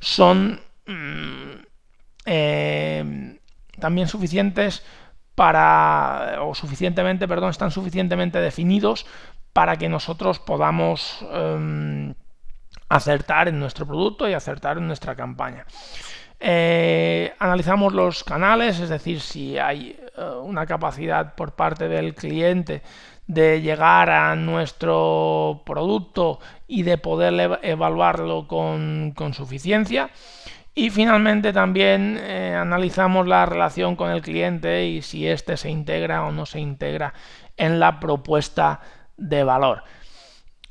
son 0.00 0.60
mm, 0.86 1.52
eh, 2.26 3.38
también 3.78 4.08
suficientes 4.08 4.84
para, 5.40 6.36
o 6.42 6.54
suficientemente, 6.54 7.26
perdón, 7.26 7.48
están 7.48 7.70
suficientemente 7.70 8.38
definidos 8.42 9.06
para 9.54 9.76
que 9.76 9.88
nosotros 9.88 10.38
podamos 10.38 11.24
em, 11.32 12.12
acertar 12.90 13.48
en 13.48 13.58
nuestro 13.58 13.86
producto 13.86 14.28
y 14.28 14.34
acertar 14.34 14.76
en 14.76 14.86
nuestra 14.86 15.16
campaña. 15.16 15.64
Eh, 16.40 17.32
analizamos 17.38 17.94
los 17.94 18.22
canales, 18.22 18.80
es 18.80 18.90
decir, 18.90 19.22
si 19.22 19.56
hay 19.56 19.98
eh, 20.14 20.24
una 20.42 20.66
capacidad 20.66 21.34
por 21.34 21.52
parte 21.52 21.88
del 21.88 22.14
cliente 22.14 22.82
de 23.26 23.62
llegar 23.62 24.10
a 24.10 24.36
nuestro 24.36 25.62
producto 25.64 26.38
y 26.68 26.82
de 26.82 26.98
poder 26.98 27.60
evaluarlo 27.62 28.46
con, 28.46 29.14
con 29.16 29.32
suficiencia. 29.32 30.10
Y 30.74 30.90
finalmente 30.90 31.52
también 31.52 32.18
eh, 32.20 32.54
analizamos 32.54 33.26
la 33.26 33.44
relación 33.44 33.96
con 33.96 34.10
el 34.10 34.22
cliente 34.22 34.86
y 34.86 35.02
si 35.02 35.26
éste 35.26 35.56
se 35.56 35.68
integra 35.70 36.24
o 36.24 36.32
no 36.32 36.46
se 36.46 36.60
integra 36.60 37.12
en 37.56 37.80
la 37.80 37.98
propuesta 37.98 38.80
de 39.16 39.44
valor. 39.44 39.82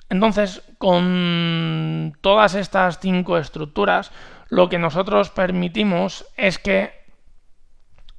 Entonces, 0.10 0.64
con 0.78 2.18
todas 2.22 2.56
estas 2.56 3.00
cinco 3.00 3.38
estructuras, 3.38 4.12
lo 4.48 4.70
que 4.70 4.80
nosotros 4.80 5.30
permitimos 5.30 6.26
es 6.36 6.58
que, 6.58 6.92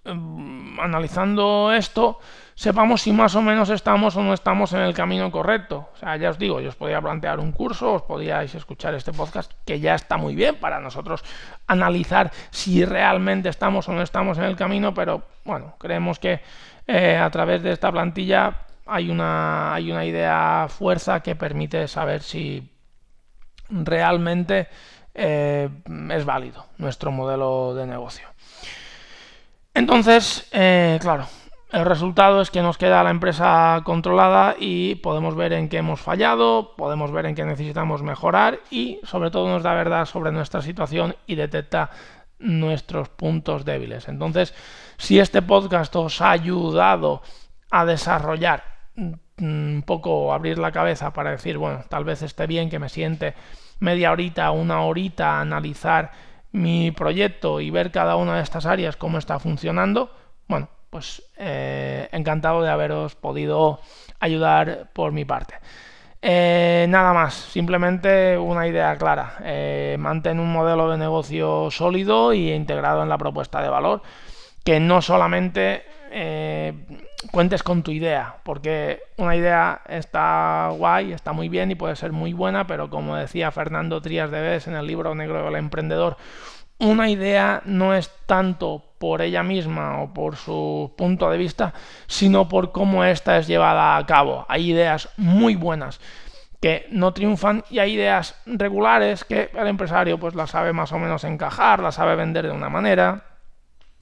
em, 0.04 0.78
analizando 0.78 1.72
esto, 1.72 2.20
sepamos 2.60 3.00
si 3.00 3.10
más 3.10 3.34
o 3.36 3.40
menos 3.40 3.70
estamos 3.70 4.14
o 4.16 4.22
no 4.22 4.34
estamos 4.34 4.74
en 4.74 4.80
el 4.80 4.92
camino 4.92 5.30
correcto. 5.30 5.88
O 5.94 5.96
sea, 5.96 6.18
ya 6.18 6.28
os 6.28 6.38
digo, 6.38 6.60
yo 6.60 6.68
os 6.68 6.76
podía 6.76 7.00
plantear 7.00 7.40
un 7.40 7.52
curso, 7.52 7.94
os 7.94 8.02
podíais 8.02 8.54
escuchar 8.54 8.94
este 8.94 9.14
podcast, 9.14 9.50
que 9.64 9.80
ya 9.80 9.94
está 9.94 10.18
muy 10.18 10.34
bien 10.34 10.56
para 10.56 10.78
nosotros 10.78 11.24
analizar 11.66 12.30
si 12.50 12.84
realmente 12.84 13.48
estamos 13.48 13.88
o 13.88 13.92
no 13.92 14.02
estamos 14.02 14.36
en 14.36 14.44
el 14.44 14.56
camino, 14.56 14.92
pero 14.92 15.22
bueno, 15.42 15.76
creemos 15.78 16.18
que 16.18 16.42
eh, 16.86 17.16
a 17.16 17.30
través 17.30 17.62
de 17.62 17.72
esta 17.72 17.90
plantilla 17.90 18.66
hay 18.84 19.08
una, 19.08 19.72
hay 19.72 19.90
una 19.90 20.04
idea 20.04 20.66
fuerza 20.68 21.20
que 21.20 21.34
permite 21.36 21.88
saber 21.88 22.20
si 22.20 22.70
realmente 23.70 24.68
eh, 25.14 25.70
es 26.10 26.24
válido 26.26 26.66
nuestro 26.76 27.10
modelo 27.10 27.74
de 27.74 27.86
negocio. 27.86 28.28
Entonces, 29.72 30.46
eh, 30.52 30.98
claro, 31.00 31.26
el 31.72 31.84
resultado 31.84 32.40
es 32.40 32.50
que 32.50 32.62
nos 32.62 32.78
queda 32.78 33.04
la 33.04 33.10
empresa 33.10 33.80
controlada 33.84 34.56
y 34.58 34.96
podemos 34.96 35.36
ver 35.36 35.52
en 35.52 35.68
qué 35.68 35.78
hemos 35.78 36.00
fallado, 36.00 36.74
podemos 36.76 37.12
ver 37.12 37.26
en 37.26 37.34
qué 37.34 37.44
necesitamos 37.44 38.02
mejorar 38.02 38.60
y 38.70 39.00
sobre 39.04 39.30
todo 39.30 39.48
nos 39.48 39.62
da 39.62 39.74
verdad 39.74 40.06
sobre 40.06 40.32
nuestra 40.32 40.62
situación 40.62 41.14
y 41.26 41.36
detecta 41.36 41.90
nuestros 42.38 43.08
puntos 43.08 43.64
débiles. 43.64 44.08
Entonces, 44.08 44.54
si 44.96 45.18
este 45.18 45.42
podcast 45.42 45.94
os 45.96 46.20
ha 46.20 46.32
ayudado 46.32 47.22
a 47.70 47.84
desarrollar 47.84 48.64
un 48.96 49.84
poco, 49.86 50.32
abrir 50.32 50.58
la 50.58 50.72
cabeza 50.72 51.12
para 51.12 51.30
decir, 51.30 51.56
bueno, 51.56 51.84
tal 51.88 52.04
vez 52.04 52.22
esté 52.22 52.46
bien 52.46 52.68
que 52.68 52.78
me 52.78 52.88
siente 52.88 53.34
media 53.78 54.10
horita, 54.10 54.50
una 54.50 54.82
horita 54.82 55.38
a 55.38 55.40
analizar 55.42 56.10
mi 56.52 56.90
proyecto 56.90 57.60
y 57.60 57.70
ver 57.70 57.92
cada 57.92 58.16
una 58.16 58.36
de 58.36 58.42
estas 58.42 58.66
áreas 58.66 58.96
cómo 58.96 59.18
está 59.18 59.38
funcionando, 59.38 60.12
bueno, 60.48 60.68
pues 60.90 61.22
eh, 61.36 62.08
encantado 62.12 62.62
de 62.62 62.68
haberos 62.68 63.14
podido 63.14 63.80
ayudar 64.18 64.90
por 64.92 65.12
mi 65.12 65.24
parte. 65.24 65.54
Eh, 66.20 66.84
nada 66.88 67.14
más, 67.14 67.32
simplemente 67.34 68.36
una 68.36 68.66
idea 68.66 68.96
clara. 68.96 69.36
Eh, 69.42 69.96
mantén 69.98 70.38
un 70.38 70.52
modelo 70.52 70.90
de 70.90 70.98
negocio 70.98 71.70
sólido 71.70 72.34
y 72.34 72.52
integrado 72.52 73.02
en 73.02 73.08
la 73.08 73.16
propuesta 73.16 73.62
de 73.62 73.70
valor, 73.70 74.02
que 74.64 74.80
no 74.80 75.00
solamente 75.00 75.84
cuentes 77.30 77.62
con 77.62 77.84
tu 77.84 77.92
idea, 77.92 78.38
porque 78.42 79.00
una 79.16 79.36
idea 79.36 79.82
está 79.88 80.70
guay, 80.76 81.12
está 81.12 81.32
muy 81.32 81.48
bien 81.48 81.70
y 81.70 81.76
puede 81.76 81.94
ser 81.94 82.10
muy 82.10 82.32
buena, 82.32 82.66
pero 82.66 82.90
como 82.90 83.14
decía 83.14 83.52
Fernando 83.52 84.02
Trías 84.02 84.28
de 84.32 84.40
Bes 84.40 84.66
en 84.66 84.74
el 84.74 84.88
libro 84.88 85.14
negro 85.14 85.44
del 85.44 85.54
emprendedor, 85.54 86.16
una 86.80 87.08
idea 87.08 87.62
no 87.64 87.94
es 87.94 88.10
tanto 88.26 88.89
por 89.00 89.22
ella 89.22 89.42
misma 89.42 90.02
o 90.02 90.12
por 90.12 90.36
su 90.36 90.92
punto 90.94 91.30
de 91.30 91.38
vista, 91.38 91.72
sino 92.06 92.50
por 92.50 92.70
cómo 92.70 93.02
ésta 93.02 93.38
es 93.38 93.46
llevada 93.46 93.96
a 93.96 94.04
cabo. 94.04 94.44
Hay 94.46 94.72
ideas 94.72 95.08
muy 95.16 95.56
buenas 95.56 96.02
que 96.60 96.86
no 96.90 97.14
triunfan 97.14 97.64
y 97.70 97.78
hay 97.78 97.94
ideas 97.94 98.38
regulares 98.44 99.24
que 99.24 99.50
el 99.54 99.66
empresario 99.68 100.20
pues 100.20 100.34
las 100.34 100.50
sabe 100.50 100.74
más 100.74 100.92
o 100.92 100.98
menos 100.98 101.24
encajar, 101.24 101.80
las 101.80 101.94
sabe 101.94 102.14
vender 102.14 102.46
de 102.46 102.52
una 102.52 102.68
manera, 102.68 103.24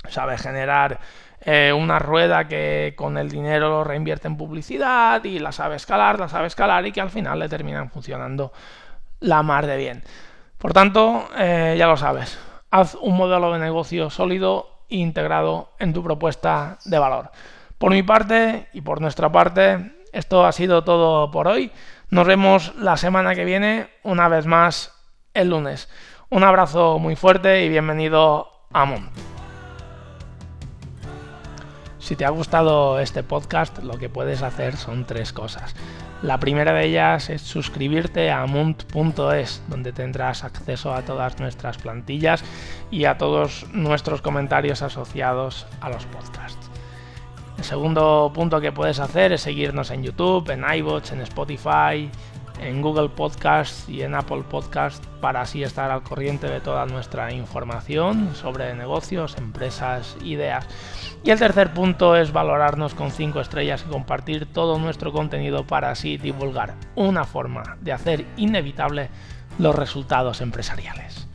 sabe 0.08 0.36
generar 0.36 0.98
eh, 1.42 1.72
una 1.72 2.00
rueda 2.00 2.48
que 2.48 2.94
con 2.96 3.18
el 3.18 3.30
dinero 3.30 3.68
lo 3.68 3.84
reinvierte 3.84 4.26
en 4.26 4.36
publicidad 4.36 5.22
y 5.22 5.38
la 5.38 5.52
sabe 5.52 5.76
escalar, 5.76 6.18
la 6.18 6.28
sabe 6.28 6.48
escalar 6.48 6.84
y 6.88 6.90
que 6.90 7.00
al 7.00 7.10
final 7.10 7.38
le 7.38 7.48
terminan 7.48 7.88
funcionando 7.88 8.52
la 9.20 9.44
mar 9.44 9.64
de 9.64 9.76
bien. 9.76 10.02
Por 10.58 10.72
tanto, 10.72 11.28
eh, 11.38 11.76
ya 11.78 11.86
lo 11.86 11.96
sabes, 11.96 12.36
haz 12.72 12.96
un 12.96 13.16
modelo 13.16 13.52
de 13.52 13.60
negocio 13.60 14.10
sólido 14.10 14.77
integrado 14.88 15.72
en 15.78 15.92
tu 15.92 16.02
propuesta 16.02 16.78
de 16.84 16.98
valor. 16.98 17.30
Por 17.78 17.92
mi 17.92 18.02
parte 18.02 18.68
y 18.72 18.80
por 18.80 19.00
nuestra 19.00 19.30
parte, 19.30 19.92
esto 20.12 20.44
ha 20.44 20.52
sido 20.52 20.84
todo 20.84 21.30
por 21.30 21.48
hoy. 21.48 21.70
Nos 22.10 22.26
vemos 22.26 22.74
la 22.76 22.96
semana 22.96 23.34
que 23.34 23.44
viene, 23.44 23.88
una 24.02 24.28
vez 24.28 24.46
más 24.46 24.94
el 25.34 25.50
lunes. 25.50 25.88
Un 26.30 26.44
abrazo 26.44 26.98
muy 26.98 27.16
fuerte 27.16 27.64
y 27.64 27.68
bienvenido 27.68 28.48
a 28.72 28.84
Mundo. 28.84 29.10
Si 31.98 32.16
te 32.16 32.24
ha 32.24 32.30
gustado 32.30 33.00
este 33.00 33.22
podcast, 33.22 33.82
lo 33.82 33.98
que 33.98 34.08
puedes 34.08 34.42
hacer 34.42 34.76
son 34.76 35.04
tres 35.04 35.32
cosas. 35.34 35.74
La 36.22 36.40
primera 36.40 36.72
de 36.72 36.86
ellas 36.86 37.28
es 37.28 37.42
suscribirte 37.42 38.30
a 38.30 38.46
munt.es, 38.46 39.62
donde 39.68 39.92
tendrás 39.92 40.42
acceso 40.42 40.94
a 40.94 41.02
todas 41.02 41.38
nuestras 41.38 41.76
plantillas 41.76 42.42
y 42.90 43.04
a 43.04 43.18
todos 43.18 43.66
nuestros 43.72 44.22
comentarios 44.22 44.82
asociados 44.82 45.66
a 45.80 45.90
los 45.90 46.04
podcasts. 46.06 46.70
El 47.58 47.64
segundo 47.64 48.30
punto 48.32 48.60
que 48.60 48.72
puedes 48.72 49.00
hacer 49.00 49.32
es 49.32 49.40
seguirnos 49.40 49.90
en 49.90 50.04
YouTube, 50.04 50.48
en 50.50 50.64
iBots, 50.78 51.12
en 51.12 51.20
Spotify, 51.22 52.10
en 52.60 52.82
Google 52.82 53.08
Podcast 53.08 53.88
y 53.88 54.02
en 54.02 54.14
Apple 54.14 54.44
Podcast 54.48 55.04
para 55.20 55.40
así 55.42 55.62
estar 55.62 55.90
al 55.90 56.02
corriente 56.02 56.48
de 56.48 56.60
toda 56.60 56.86
nuestra 56.86 57.32
información 57.32 58.34
sobre 58.34 58.74
negocios, 58.74 59.36
empresas, 59.38 60.16
ideas. 60.22 60.66
Y 61.24 61.30
el 61.30 61.38
tercer 61.38 61.72
punto 61.72 62.16
es 62.16 62.32
valorarnos 62.32 62.94
con 62.94 63.10
5 63.10 63.40
estrellas 63.40 63.84
y 63.86 63.90
compartir 63.90 64.46
todo 64.46 64.78
nuestro 64.78 65.12
contenido 65.12 65.66
para 65.66 65.90
así 65.90 66.16
divulgar 66.16 66.74
una 66.94 67.24
forma 67.24 67.76
de 67.80 67.92
hacer 67.92 68.26
inevitable 68.36 69.10
los 69.58 69.74
resultados 69.74 70.40
empresariales. 70.40 71.27